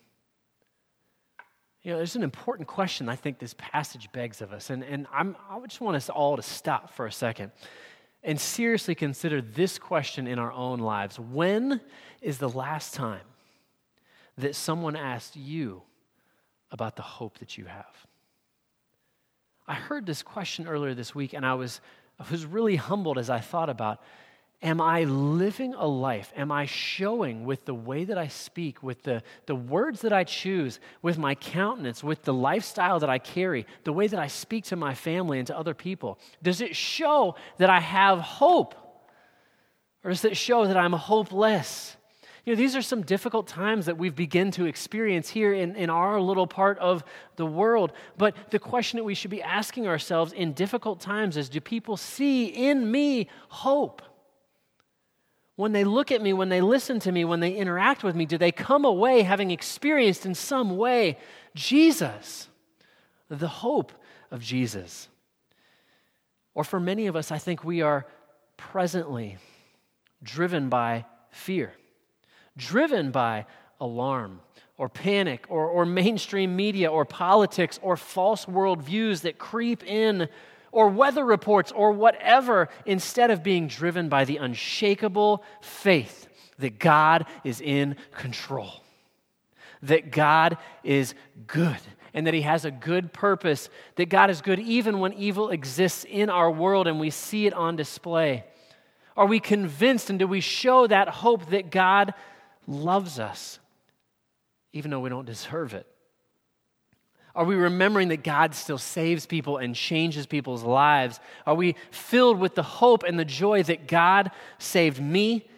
You 1.85 1.93
know, 1.93 1.99
there's 1.99 2.17
an 2.17 2.23
important 2.23 2.67
question 2.67 3.11
I 3.11 3.17
think 3.17 3.39
this 3.39 3.55
passage 3.59 4.11
begs 4.11 4.41
of 4.41 4.53
us. 4.53 4.71
And, 4.71 4.83
and 4.83 5.07
I'm, 5.13 5.37
I 5.51 5.61
just 5.67 5.83
want 5.83 5.97
us 5.97 6.09
all 6.09 6.35
to 6.37 6.43
stop 6.43 6.91
for 6.95 7.07
a 7.07 7.13
second 7.13 7.53
and 8.23 8.41
seriously 8.41 8.95
consider 8.95 9.43
this 9.43 9.79
question 9.79 10.27
in 10.27 10.39
our 10.39 10.51
own 10.51 10.81
lives 10.81 11.21
When 11.21 11.81
is 12.23 12.39
the 12.39 12.49
last 12.49 12.95
time 12.95 13.27
that 14.39 14.57
someone 14.57 14.97
asked 14.97 15.37
you 15.37 15.83
about 16.71 16.97
the 16.97 17.03
hope 17.03 17.39
that 17.39 17.59
you 17.59 17.67
have? 17.67 17.95
I 19.69 19.75
heard 19.75 20.07
this 20.07 20.23
question 20.23 20.67
earlier 20.67 20.95
this 20.95 21.15
week, 21.15 21.35
and 21.35 21.45
I 21.45 21.55
was, 21.55 21.83
I 22.19 22.25
was 22.31 22.47
really 22.47 22.77
humbled 22.77 23.19
as 23.19 23.29
I 23.29 23.41
thought 23.41 23.69
about 23.69 24.01
Am 24.65 24.81
I 24.81 25.05
living 25.05 25.75
a 25.75 25.87
life? 25.87 26.33
Am 26.35 26.51
I 26.51 26.65
showing 26.65 27.45
with 27.45 27.67
the 27.67 27.75
way 27.75 28.05
that 28.05 28.17
I 28.17 28.29
speak, 28.29 28.83
with 28.83 29.03
the, 29.03 29.23
the 29.45 29.55
words 29.55 30.01
that 30.01 30.13
I 30.15 30.25
choose, 30.25 30.81
with 31.03 31.19
my 31.19 31.35
countenance, 31.35 32.03
with 32.03 32.23
the 32.23 32.33
lifestyle 32.33 32.99
that 33.01 33.11
I 33.11 33.19
carry, 33.19 33.67
the 33.85 33.93
way 33.93 34.07
that 34.07 34.19
I 34.19 34.27
speak 34.27 34.65
to 34.67 34.77
my 34.77 34.95
family 34.95 35.39
and 35.39 35.47
to 35.49 35.59
other 35.59 35.75
people? 35.75 36.19
Does 36.43 36.63
it 36.63 36.75
show 36.75 37.35
that 37.59 37.69
I 37.69 37.79
have 37.79 38.21
hope? 38.21 38.75
Or 40.03 40.11
does 40.11 40.25
it 40.25 40.35
show 40.35 40.67
that 40.67 40.79
I'm 40.79 40.95
hopeless? 40.95 41.95
You 42.47 42.55
know, 42.55 42.57
these 42.57 42.75
are 42.75 42.83
some 42.83 43.03
difficult 43.03 43.47
times 43.47 43.85
that 43.85 43.99
we've 43.99 44.17
begun 44.17 44.51
to 44.53 44.65
experience 44.65 45.29
here 45.29 45.53
in, 45.53 45.77
in 45.77 45.91
our 45.91 46.19
little 46.19 46.47
part 46.47 46.79
of 46.79 47.05
the 47.37 47.45
world. 47.45 47.93
But 48.17 48.35
the 48.51 48.59
question 48.59 48.97
that 48.97 49.05
we 49.05 49.15
should 49.15 49.31
be 49.31 49.43
asking 49.43 49.87
ourselves 49.87 50.33
in 50.33 50.55
difficult 50.55 51.01
times 51.01 51.37
is 51.37 51.51
do 51.51 51.61
people 51.61 51.99
see 51.99 52.47
in 52.47 52.91
me 52.91 53.29
hope? 53.49 54.01
When 55.57 55.73
they 55.73 55.85
look 55.85 56.11
at 56.11 56.21
me, 56.21 56.33
when 56.33 56.49
they 56.49 56.61
listen 56.61 56.99
to 57.01 57.13
me, 57.13 57.25
when 57.25 57.41
they 57.41 57.55
interact 57.55 58.03
with 58.03 58.17
me, 58.17 58.27
do 58.27 58.37
they 58.37 58.51
come 58.51 58.85
away 58.85 59.23
having 59.23 59.51
experienced 59.51 60.27
in 60.27 60.35
some 60.35 60.77
way 60.77 61.17
Jesus, 61.55 62.49
the 63.29 63.49
hope 63.49 63.93
of 64.31 64.41
Jesus? 64.41 65.09
Or 66.55 66.65
for 66.65 66.81
many 66.81 67.07
of 67.07 67.17
us, 67.17 67.31
I 67.31 67.39
think 67.39 67.65
we 67.65 67.83
are 67.83 68.07
presently 68.57 69.39
driven 70.23 70.69
by 70.69 71.05
fear, 71.31 71.73
driven 72.57 73.11
by 73.11 73.47
alarm 73.81 74.41
or 74.77 74.89
panic 74.89 75.47
or, 75.49 75.69
or 75.69 75.87
mainstream 75.87 76.57
media 76.57 76.91
or 76.91 77.05
politics 77.05 77.79
or 77.83 77.97
false 77.97 78.47
worldviews 78.47 79.21
that 79.23 79.39
creep 79.39 79.85
in 79.85 80.29
or 80.75 80.89
weather 80.89 81.25
reports 81.25 81.73
or 81.73 81.93
whatever 81.93 82.69
instead 82.85 83.31
of 83.31 83.43
being 83.43 83.69
driven 83.69 84.09
by 84.09 84.25
the 84.25 84.39
unshakable 84.39 85.43
faith 85.63 86.27
that 86.59 86.81
God 86.81 87.27
is 87.45 87.61
in 87.61 87.97
control, 88.13 88.83
that 89.83 90.11
God 90.11 90.59
is 90.83 91.15
good, 91.47 91.79
and 92.13 92.27
that 92.27 92.35
He 92.35 92.43
has 92.43 92.65
a 92.65 92.73
good 92.73 93.13
purpose, 93.13 93.69
that 93.95 94.09
God 94.09 94.31
is 94.31 94.41
good 94.41 94.59
even 94.59 94.99
when 94.99 95.13
evil 95.13 95.51
exists 95.51 96.05
in 96.09 96.29
our 96.29 96.51
world 96.51 96.89
and 96.89 96.99
we 96.99 97.11
see 97.11 97.47
it 97.47 97.55
on 97.55 97.77
display. 97.77 98.45
Are 99.17 99.27
we 99.27 99.39
convinced 99.39 100.11
and 100.11 100.19
do 100.19 100.27
we 100.27 100.41
show 100.41 100.89
that 100.89 101.09
hope 101.09 101.51
that 101.51 101.71
God 101.71 102.15
loves 102.67 103.21
us, 103.21 103.61
even 104.73 104.91
though 104.91 105.01
we 105.01 105.09
don't 105.09 105.27
deserve 105.27 105.73
it? 105.73 105.87
Are 107.35 107.45
we 107.45 107.57
remembering 107.57 108.09
that 108.09 108.23
God 108.23 108.55
still 108.55 108.79
saves 108.79 109.27
people 109.27 109.57
and 109.59 109.75
changes 109.75 110.27
people's 110.27 110.63
lives? 110.63 111.19
Are 111.47 111.55
we 111.55 111.75
filled 111.91 112.39
with 112.39 112.55
the 112.55 112.63
hope 112.63 113.03
and 113.03 113.19
the 113.19 113.25
joy 113.25 113.63
that 113.65 113.89
God 113.89 114.31
saved 114.59 115.01
me 115.01 115.49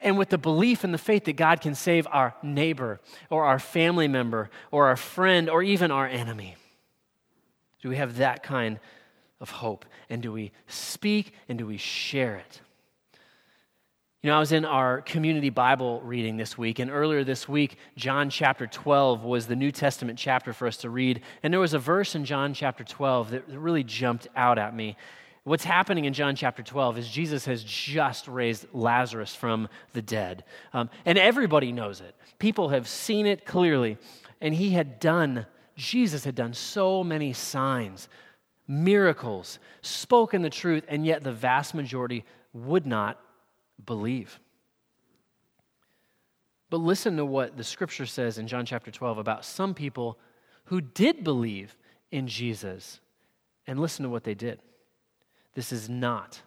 and 0.00 0.18
with 0.18 0.28
the 0.28 0.38
belief 0.38 0.84
and 0.84 0.92
the 0.92 0.98
faith 0.98 1.24
that 1.24 1.36
God 1.36 1.60
can 1.60 1.74
save 1.74 2.06
our 2.10 2.34
neighbor 2.42 3.00
or 3.30 3.44
our 3.44 3.58
family 3.58 4.08
member 4.08 4.50
or 4.70 4.86
our 4.88 4.96
friend 4.96 5.48
or 5.48 5.62
even 5.62 5.90
our 5.90 6.06
enemy? 6.06 6.56
Do 7.82 7.88
we 7.88 7.96
have 7.96 8.18
that 8.18 8.42
kind 8.42 8.78
of 9.40 9.50
hope? 9.50 9.86
And 10.10 10.22
do 10.22 10.32
we 10.32 10.52
speak 10.66 11.32
and 11.48 11.58
do 11.58 11.66
we 11.66 11.78
share 11.78 12.36
it? 12.36 12.60
You 14.22 14.28
know, 14.28 14.36
I 14.36 14.38
was 14.38 14.52
in 14.52 14.66
our 14.66 15.00
community 15.00 15.48
Bible 15.48 16.02
reading 16.02 16.36
this 16.36 16.58
week, 16.58 16.78
and 16.78 16.90
earlier 16.90 17.24
this 17.24 17.48
week, 17.48 17.78
John 17.96 18.28
chapter 18.28 18.66
12 18.66 19.24
was 19.24 19.46
the 19.46 19.56
New 19.56 19.72
Testament 19.72 20.18
chapter 20.18 20.52
for 20.52 20.66
us 20.66 20.76
to 20.78 20.90
read. 20.90 21.22
And 21.42 21.50
there 21.50 21.58
was 21.58 21.72
a 21.72 21.78
verse 21.78 22.14
in 22.14 22.26
John 22.26 22.52
chapter 22.52 22.84
12 22.84 23.30
that 23.30 23.48
really 23.48 23.82
jumped 23.82 24.28
out 24.36 24.58
at 24.58 24.76
me. 24.76 24.98
What's 25.44 25.64
happening 25.64 26.04
in 26.04 26.12
John 26.12 26.36
chapter 26.36 26.62
12 26.62 26.98
is 26.98 27.08
Jesus 27.08 27.46
has 27.46 27.64
just 27.64 28.28
raised 28.28 28.66
Lazarus 28.74 29.34
from 29.34 29.70
the 29.94 30.02
dead. 30.02 30.44
Um, 30.74 30.90
and 31.06 31.16
everybody 31.16 31.72
knows 31.72 32.02
it. 32.02 32.14
People 32.38 32.68
have 32.68 32.86
seen 32.86 33.24
it 33.24 33.46
clearly. 33.46 33.96
And 34.42 34.52
he 34.52 34.68
had 34.72 35.00
done, 35.00 35.46
Jesus 35.76 36.24
had 36.24 36.34
done 36.34 36.52
so 36.52 37.02
many 37.02 37.32
signs, 37.32 38.10
miracles, 38.68 39.58
spoken 39.80 40.42
the 40.42 40.50
truth, 40.50 40.84
and 40.88 41.06
yet 41.06 41.24
the 41.24 41.32
vast 41.32 41.74
majority 41.74 42.26
would 42.52 42.86
not 42.86 43.18
believe. 43.86 44.40
But 46.70 46.78
listen 46.78 47.16
to 47.16 47.24
what 47.24 47.56
the 47.56 47.64
scripture 47.64 48.06
says 48.06 48.38
in 48.38 48.46
John 48.46 48.64
chapter 48.64 48.90
12 48.90 49.18
about 49.18 49.44
some 49.44 49.74
people 49.74 50.18
who 50.66 50.80
did 50.80 51.24
believe 51.24 51.76
in 52.12 52.28
Jesus. 52.28 53.00
And 53.66 53.80
listen 53.80 54.04
to 54.04 54.08
what 54.08 54.24
they 54.24 54.34
did. 54.34 54.60
This 55.54 55.72
is 55.72 55.88
not 55.88 56.40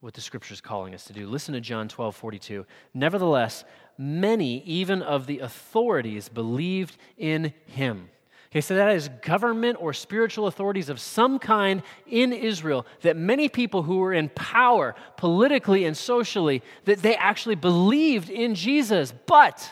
what 0.00 0.14
the 0.14 0.20
scripture 0.20 0.52
is 0.52 0.60
calling 0.60 0.94
us 0.94 1.04
to 1.04 1.12
do. 1.12 1.26
Listen 1.26 1.54
to 1.54 1.60
John 1.60 1.88
12 1.88 2.14
42. 2.14 2.66
Nevertheless, 2.92 3.64
many, 3.96 4.62
even 4.64 5.02
of 5.02 5.26
the 5.26 5.38
authorities, 5.38 6.28
believed 6.28 6.96
in 7.16 7.54
him. 7.66 8.10
Okay, 8.56 8.62
so 8.62 8.74
that 8.74 8.96
is 8.96 9.10
government 9.20 9.76
or 9.82 9.92
spiritual 9.92 10.46
authorities 10.46 10.88
of 10.88 10.98
some 10.98 11.38
kind 11.38 11.82
in 12.06 12.32
Israel 12.32 12.86
that 13.02 13.14
many 13.14 13.50
people 13.50 13.82
who 13.82 13.98
were 13.98 14.14
in 14.14 14.30
power 14.30 14.94
politically 15.18 15.84
and 15.84 15.94
socially 15.94 16.62
that 16.86 17.02
they 17.02 17.16
actually 17.16 17.56
believed 17.56 18.30
in 18.30 18.54
Jesus, 18.54 19.12
but 19.26 19.70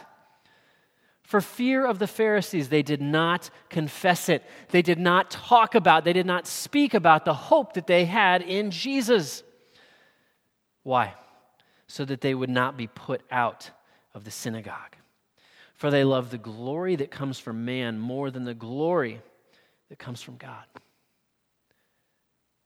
for 1.22 1.40
fear 1.40 1.86
of 1.86 1.98
the 1.98 2.06
Pharisees, 2.06 2.68
they 2.68 2.82
did 2.82 3.00
not 3.00 3.48
confess 3.70 4.28
it. 4.28 4.44
They 4.68 4.82
did 4.82 4.98
not 4.98 5.30
talk 5.30 5.74
about, 5.74 6.04
they 6.04 6.12
did 6.12 6.26
not 6.26 6.46
speak 6.46 6.92
about 6.92 7.24
the 7.24 7.32
hope 7.32 7.72
that 7.72 7.86
they 7.86 8.04
had 8.04 8.42
in 8.42 8.70
Jesus. 8.70 9.42
Why? 10.82 11.14
So 11.86 12.04
that 12.04 12.20
they 12.20 12.34
would 12.34 12.50
not 12.50 12.76
be 12.76 12.86
put 12.86 13.22
out 13.30 13.70
of 14.12 14.24
the 14.24 14.30
synagogue 14.30 14.94
for 15.84 15.90
they 15.90 16.02
love 16.02 16.30
the 16.30 16.38
glory 16.38 16.96
that 16.96 17.10
comes 17.10 17.38
from 17.38 17.66
man 17.66 17.98
more 17.98 18.30
than 18.30 18.44
the 18.44 18.54
glory 18.54 19.20
that 19.90 19.98
comes 19.98 20.22
from 20.22 20.38
God. 20.38 20.64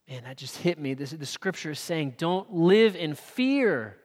Man, 0.09 0.23
that 0.23 0.37
just 0.37 0.57
hit 0.59 0.79
me. 0.79 0.95
This, 0.95 1.11
the 1.11 1.27
scripture 1.27 1.73
is 1.73 1.81
saying, 1.81 2.15
don't 2.17 2.55
live 2.55 2.95
in 2.95 3.17
fear 3.17 3.97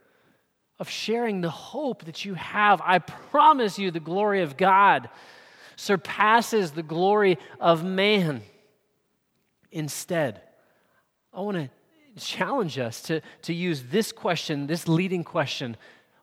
of 0.80 0.89
sharing 0.89 1.41
the 1.41 1.52
hope 1.52 2.06
that 2.06 2.26
you 2.26 2.34
have. 2.34 2.82
I 2.84 2.97
promise 2.97 3.78
you, 3.78 3.91
the 3.91 3.99
glory 3.99 4.41
of 4.41 4.58
God 4.58 5.08
surpasses 5.76 6.71
the 6.71 6.82
glory 6.82 7.38
of 7.60 7.84
man. 7.84 8.41
Instead, 9.71 10.41
I 11.32 11.41
want 11.41 11.58
to 11.58 11.69
challenge 12.19 12.80
us 12.80 12.99
to, 13.04 13.21
to 13.43 13.54
use 13.54 13.84
this 13.91 14.12
question, 14.12 14.65
this 14.65 14.88
leading 14.88 15.23
question 15.23 15.78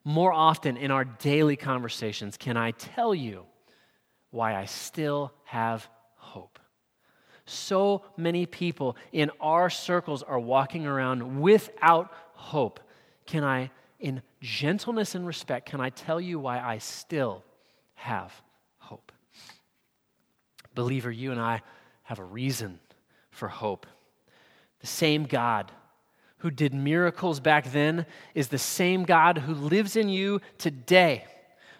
more 0.04 0.32
often 0.32 0.76
in 0.76 0.90
our 0.90 1.04
daily 1.04 1.56
conversations 1.56 2.36
can 2.36 2.56
I 2.56 2.72
tell 2.72 3.14
you 3.14 3.44
why 4.30 4.54
I 4.54 4.64
still 4.64 5.32
have 5.44 5.88
hope? 6.16 6.58
So 7.44 8.04
many 8.16 8.46
people 8.46 8.96
in 9.12 9.30
our 9.40 9.70
circles 9.70 10.22
are 10.22 10.38
walking 10.38 10.86
around 10.86 11.40
without 11.40 12.12
hope. 12.34 12.80
Can 13.26 13.42
I, 13.42 13.70
in 13.98 14.22
gentleness 14.40 15.14
and 15.14 15.26
respect, 15.26 15.68
can 15.68 15.80
I 15.80 15.90
tell 15.90 16.20
you 16.20 16.38
why 16.38 16.60
I 16.60 16.78
still 16.78 17.44
have 17.94 18.32
hope? 18.78 19.10
Believer, 20.74 21.10
you 21.10 21.32
and 21.32 21.40
I 21.40 21.62
have 22.04 22.20
a 22.20 22.24
reason 22.24 22.78
for 23.30 23.48
hope. 23.48 23.86
The 24.80 24.86
same 24.86 25.24
God 25.24 25.72
who 26.40 26.50
did 26.50 26.74
miracles 26.74 27.38
back 27.38 27.70
then 27.70 28.06
is 28.34 28.48
the 28.48 28.58
same 28.58 29.04
God 29.04 29.38
who 29.38 29.54
lives 29.54 29.96
in 29.96 30.08
you 30.08 30.40
today, 30.58 31.24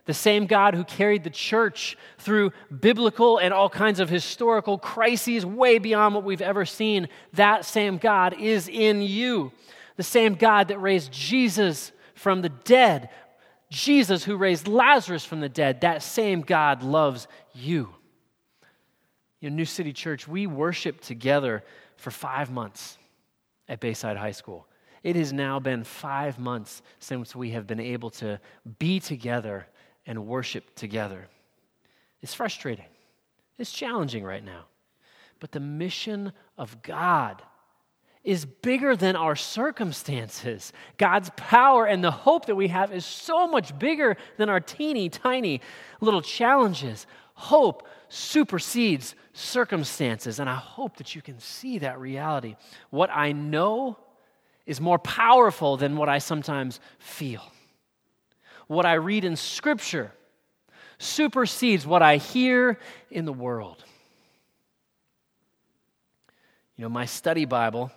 The 0.07 0.14
same 0.14 0.46
God 0.46 0.75
who 0.75 0.85
carried 0.85 1.25
the 1.25 1.31
church 1.31 1.96
through 2.18 2.53
biblical 2.81 3.38
and 3.38 3.55
all 3.55 3.68
kinds 3.68 4.01
of 4.01 4.09
historical 4.09 4.79
crises 4.79 5.46
way 5.46 5.79
beyond 5.79 6.14
what 6.14 6.25
we've 6.25 6.42
ever 6.42 6.64
seen, 6.64 7.09
that 7.35 7.64
same 7.64 7.96
God 7.99 8.35
is 8.38 8.68
in 8.68 9.03
you. 9.03 9.53
The 9.96 10.03
same 10.03 10.35
God 10.35 10.68
that 10.68 10.79
raised 10.79 11.12
Jesus 11.12 11.92
from 12.14 12.42
the 12.42 12.49
dead, 12.49 13.11
Jesus 13.70 14.25
who 14.25 14.37
raised 14.37 14.66
Lazarus 14.66 15.25
from 15.25 15.40
the 15.40 15.49
dead, 15.49 15.83
that 15.83 16.03
same 16.03 16.40
God 16.40 16.83
loves 16.83 17.29
you. 17.55 17.90
In 19.40 19.55
New 19.55 19.64
City 19.64 19.92
Church, 19.92 20.27
we 20.27 20.46
worship 20.46 21.01
together 21.01 21.62
for 21.96 22.11
five 22.11 22.51
months 22.51 22.99
at 23.71 23.81
Bayside 23.81 24.19
High 24.19 24.33
School. 24.33 24.67
It 25.03 25.17
has 25.17 25.33
now 25.33 25.59
been 25.59 25.85
five 25.85 26.39
months 26.39 26.83
since 26.99 27.35
we 27.35 27.53
have 27.53 27.67
been 27.67 27.81
able 27.81 28.11
to 28.11 28.39
be 28.79 29.01
together 29.01 29.67
and 30.05 30.27
worship 30.27 30.75
together. 30.75 31.29
It's 32.21 32.35
frustrating, 32.35 32.85
it's 33.57 33.73
challenging 33.73 34.25
right 34.25 34.45
now. 34.45 34.65
But 35.39 35.53
the 35.53 35.61
mission 35.61 36.33
of 36.59 36.83
God 36.83 37.41
is 38.23 38.45
bigger 38.45 38.95
than 38.95 39.17
our 39.17 39.35
circumstances. 39.35 40.75
God's 40.99 41.31
power 41.37 41.87
and 41.87 42.05
the 42.05 42.11
hope 42.11 42.45
that 42.47 42.55
we 42.57 42.69
have 42.69 42.93
is 42.93 43.07
so 43.07 43.47
much 43.47 43.79
bigger 43.79 44.19
than 44.37 44.51
our 44.51 44.61
teeny 44.61 45.09
tiny 45.09 45.63
little 46.03 46.21
challenges. 46.21 47.07
Hope 47.33 47.89
supersedes 48.11 49.15
circumstances, 49.40 50.38
and 50.38 50.48
I 50.48 50.55
hope 50.55 50.96
that 50.98 51.14
you 51.14 51.22
can 51.22 51.38
see 51.40 51.79
that 51.79 51.98
reality. 51.98 52.57
What 52.90 53.11
I 53.11 53.33
know 53.33 53.98
is 54.66 54.81
more 54.81 54.98
powerful 54.98 55.76
than 55.76 55.96
what 55.96 56.09
I 56.09 56.18
sometimes 56.18 56.79
feel. 56.98 57.42
What 58.66 58.87
I 58.87 58.94
read 58.94 59.24
in 59.24 59.35
Scripture 59.37 60.12
supersedes 60.98 61.87
what 61.87 62.03
I 62.03 62.18
hear 62.18 62.79
in 63.11 63.24
the 63.24 63.33
world. 63.33 63.85
You 66.76 66.83
know, 66.83 66.88
my 66.88 67.07
study 67.07 67.46
Bible, 67.46 67.90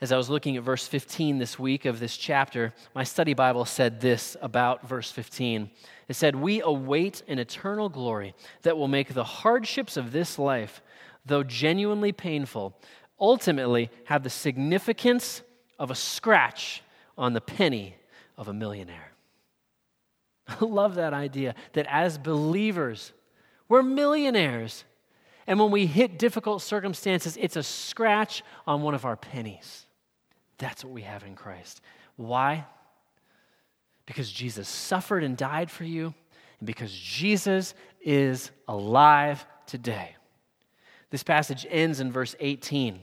as 0.00 0.12
I 0.12 0.16
was 0.16 0.30
looking 0.30 0.56
at 0.56 0.62
verse 0.62 0.86
15 0.86 1.38
this 1.38 1.58
week 1.58 1.84
of 1.84 1.98
this 1.98 2.16
chapter, 2.16 2.72
my 2.94 3.02
study 3.02 3.34
Bible 3.34 3.64
said 3.64 4.00
this 4.00 4.36
about 4.40 4.86
verse 4.86 5.10
15. 5.10 5.70
It 6.06 6.14
said, 6.14 6.36
We 6.36 6.62
await 6.62 7.22
an 7.26 7.40
eternal 7.40 7.88
glory 7.88 8.34
that 8.62 8.76
will 8.76 8.86
make 8.86 9.12
the 9.12 9.24
hardships 9.24 9.96
of 9.96 10.12
this 10.12 10.38
life, 10.38 10.82
though 11.26 11.42
genuinely 11.42 12.12
painful, 12.12 12.78
ultimately 13.18 13.90
have 14.04 14.22
the 14.22 14.30
significance 14.30 15.42
of 15.80 15.90
a 15.90 15.96
scratch 15.96 16.82
on 17.16 17.32
the 17.32 17.40
penny 17.40 17.96
of 18.36 18.46
a 18.46 18.52
millionaire. 18.52 19.12
I 20.48 20.64
love 20.64 20.94
that 20.94 21.12
idea 21.12 21.56
that 21.72 21.86
as 21.90 22.18
believers, 22.18 23.12
we're 23.68 23.82
millionaires. 23.82 24.84
And 25.48 25.58
when 25.58 25.72
we 25.72 25.86
hit 25.86 26.20
difficult 26.20 26.62
circumstances, 26.62 27.36
it's 27.40 27.56
a 27.56 27.64
scratch 27.64 28.44
on 28.64 28.82
one 28.82 28.94
of 28.94 29.04
our 29.04 29.16
pennies. 29.16 29.86
That's 30.58 30.84
what 30.84 30.92
we 30.92 31.02
have 31.02 31.24
in 31.24 31.34
Christ. 31.34 31.80
Why? 32.16 32.66
Because 34.06 34.30
Jesus 34.30 34.68
suffered 34.68 35.22
and 35.22 35.36
died 35.36 35.70
for 35.70 35.84
you, 35.84 36.14
and 36.58 36.66
because 36.66 36.92
Jesus 36.92 37.74
is 38.00 38.50
alive 38.66 39.46
today. 39.66 40.16
This 41.10 41.22
passage 41.22 41.66
ends 41.70 42.00
in 42.00 42.12
verse 42.12 42.34
18. 42.40 43.00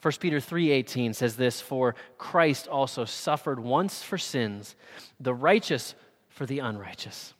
1 0.00 0.20
Peter 0.20 0.40
3:18 0.40 1.14
says 1.14 1.36
this, 1.36 1.60
"For 1.60 1.94
Christ 2.18 2.68
also 2.68 3.04
suffered 3.04 3.60
once 3.60 4.02
for 4.02 4.18
sins, 4.18 4.76
the 5.18 5.34
righteous 5.34 5.94
for 6.28 6.46
the 6.46 6.58
unrighteous, 6.60 7.34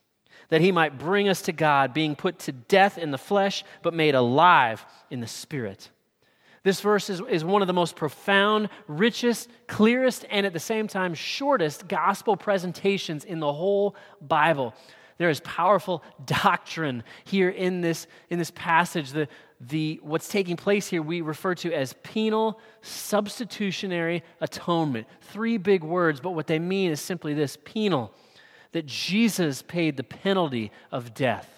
that 0.49 0.61
he 0.61 0.73
might 0.73 0.99
bring 0.99 1.29
us 1.29 1.42
to 1.42 1.53
God, 1.53 1.92
being 1.92 2.16
put 2.16 2.38
to 2.40 2.53
death 2.53 2.99
in 2.99 3.11
the 3.11 3.19
flesh, 3.19 3.64
but 3.83 3.95
made 3.95 4.14
alive 4.14 4.85
in 5.11 5.21
the 5.21 5.27
spirit." 5.27 5.90
This 6.67 6.81
verse 6.81 7.11
is, 7.11 7.23
is 7.31 7.45
one 7.45 7.63
of 7.63 7.69
the 7.69 7.73
most 7.73 7.95
profound, 7.95 8.71
richest, 8.89 9.49
clearest, 9.69 10.25
and 10.31 10.45
at 10.45 10.53
the 10.53 10.59
same 10.59 10.89
time 10.89 11.15
shortest 11.15 11.87
gospel 11.87 12.37
presentations 12.37 13.25
in 13.25 13.39
the 13.39 13.53
whole 13.53 13.95
Bible. 14.21 14.75
There 15.19 15.31
is 15.31 15.39
powerful 15.39 16.03
doctrine 16.27 17.05
here 17.25 17.51
in 17.51 17.83
this, 17.83 18.09
in 18.31 18.41
this 18.41 18.51
passage. 18.51 19.13
The, 19.13 19.29
the, 19.61 20.01
what's 20.03 20.27
taking 20.27 20.57
place 20.57 20.89
here 20.89 21.03
we 21.03 21.21
refer 21.21 21.55
to 21.55 21.73
as 21.73 21.93
penal 22.03 22.59
substitutionary 22.83 24.25
atonement. 24.41 25.07
Three 25.21 25.59
big 25.59 25.85
words, 25.85 26.19
but 26.19 26.33
what 26.33 26.49
they 26.49 26.59
mean 26.59 26.91
is 26.91 27.01
simply 27.01 27.33
this 27.33 27.57
penal, 27.65 28.13
that 28.73 28.87
Jesus 28.87 29.63
paid 29.63 29.97
the 29.97 30.03
penalty 30.03 30.73
of 30.91 31.15
death. 31.15 31.56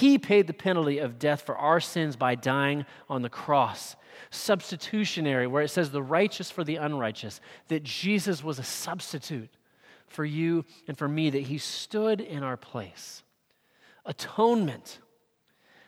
He 0.00 0.18
paid 0.18 0.46
the 0.46 0.52
penalty 0.52 0.98
of 0.98 1.18
death 1.18 1.42
for 1.42 1.56
our 1.56 1.78
sins 1.78 2.16
by 2.16 2.34
dying 2.34 2.84
on 3.08 3.22
the 3.22 3.28
cross. 3.28 3.94
Substitutionary, 4.30 5.46
where 5.46 5.62
it 5.62 5.68
says 5.68 5.90
the 5.90 6.02
righteous 6.02 6.50
for 6.50 6.64
the 6.64 6.76
unrighteous, 6.76 7.40
that 7.68 7.84
Jesus 7.84 8.42
was 8.42 8.58
a 8.58 8.64
substitute 8.64 9.50
for 10.08 10.24
you 10.24 10.64
and 10.88 10.98
for 10.98 11.06
me, 11.06 11.30
that 11.30 11.42
he 11.42 11.58
stood 11.58 12.20
in 12.20 12.42
our 12.42 12.56
place. 12.56 13.22
Atonement, 14.04 14.98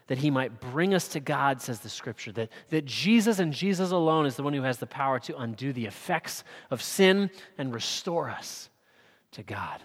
that 0.06 0.18
he 0.18 0.30
might 0.30 0.60
bring 0.60 0.94
us 0.94 1.08
to 1.08 1.20
God, 1.20 1.60
says 1.60 1.80
the 1.80 1.88
scripture, 1.88 2.30
that, 2.32 2.50
that 2.70 2.84
Jesus 2.84 3.40
and 3.40 3.52
Jesus 3.52 3.90
alone 3.90 4.24
is 4.24 4.36
the 4.36 4.44
one 4.44 4.52
who 4.52 4.62
has 4.62 4.78
the 4.78 4.86
power 4.86 5.18
to 5.20 5.36
undo 5.36 5.72
the 5.72 5.86
effects 5.86 6.44
of 6.70 6.80
sin 6.80 7.28
and 7.58 7.74
restore 7.74 8.30
us 8.30 8.70
to 9.32 9.42
God 9.42 9.80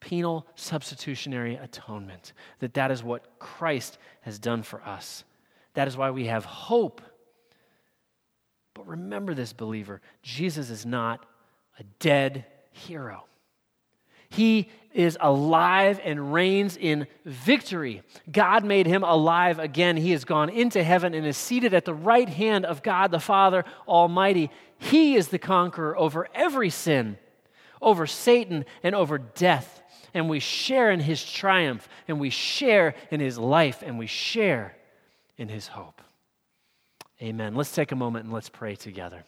penal 0.00 0.46
substitutionary 0.54 1.56
atonement 1.56 2.32
that 2.60 2.74
that 2.74 2.90
is 2.90 3.02
what 3.02 3.38
christ 3.38 3.98
has 4.22 4.38
done 4.38 4.62
for 4.62 4.82
us 4.82 5.24
that 5.74 5.88
is 5.88 5.96
why 5.96 6.10
we 6.10 6.26
have 6.26 6.44
hope 6.44 7.00
but 8.74 8.86
remember 8.86 9.34
this 9.34 9.52
believer 9.52 10.00
jesus 10.22 10.70
is 10.70 10.86
not 10.86 11.26
a 11.78 11.84
dead 11.98 12.44
hero 12.70 13.24
he 14.30 14.68
is 14.92 15.16
alive 15.20 16.00
and 16.02 16.32
reigns 16.32 16.76
in 16.76 17.06
victory. 17.24 18.02
God 18.30 18.64
made 18.64 18.86
him 18.86 19.02
alive 19.02 19.58
again. 19.58 19.96
He 19.96 20.12
has 20.12 20.24
gone 20.24 20.50
into 20.50 20.82
heaven 20.82 21.14
and 21.14 21.26
is 21.26 21.36
seated 21.36 21.74
at 21.74 21.84
the 21.84 21.94
right 21.94 22.28
hand 22.28 22.64
of 22.64 22.82
God 22.82 23.10
the 23.10 23.20
Father 23.20 23.64
Almighty. 23.86 24.50
He 24.78 25.14
is 25.14 25.28
the 25.28 25.38
conqueror 25.38 25.96
over 25.96 26.28
every 26.34 26.70
sin, 26.70 27.18
over 27.80 28.06
Satan, 28.06 28.64
and 28.82 28.94
over 28.94 29.18
death 29.18 29.77
and 30.14 30.28
we 30.28 30.40
share 30.40 30.90
in 30.90 31.00
his 31.00 31.24
triumph, 31.24 31.88
and 32.06 32.18
we 32.20 32.30
share 32.30 32.94
in 33.10 33.20
his 33.20 33.38
life, 33.38 33.82
and 33.84 33.98
we 33.98 34.06
share 34.06 34.76
in 35.36 35.48
his 35.48 35.68
hope. 35.68 36.00
Amen. 37.22 37.54
Let's 37.54 37.74
take 37.74 37.92
a 37.92 37.96
moment 37.96 38.24
and 38.24 38.32
let's 38.32 38.48
pray 38.48 38.76
together. 38.76 39.24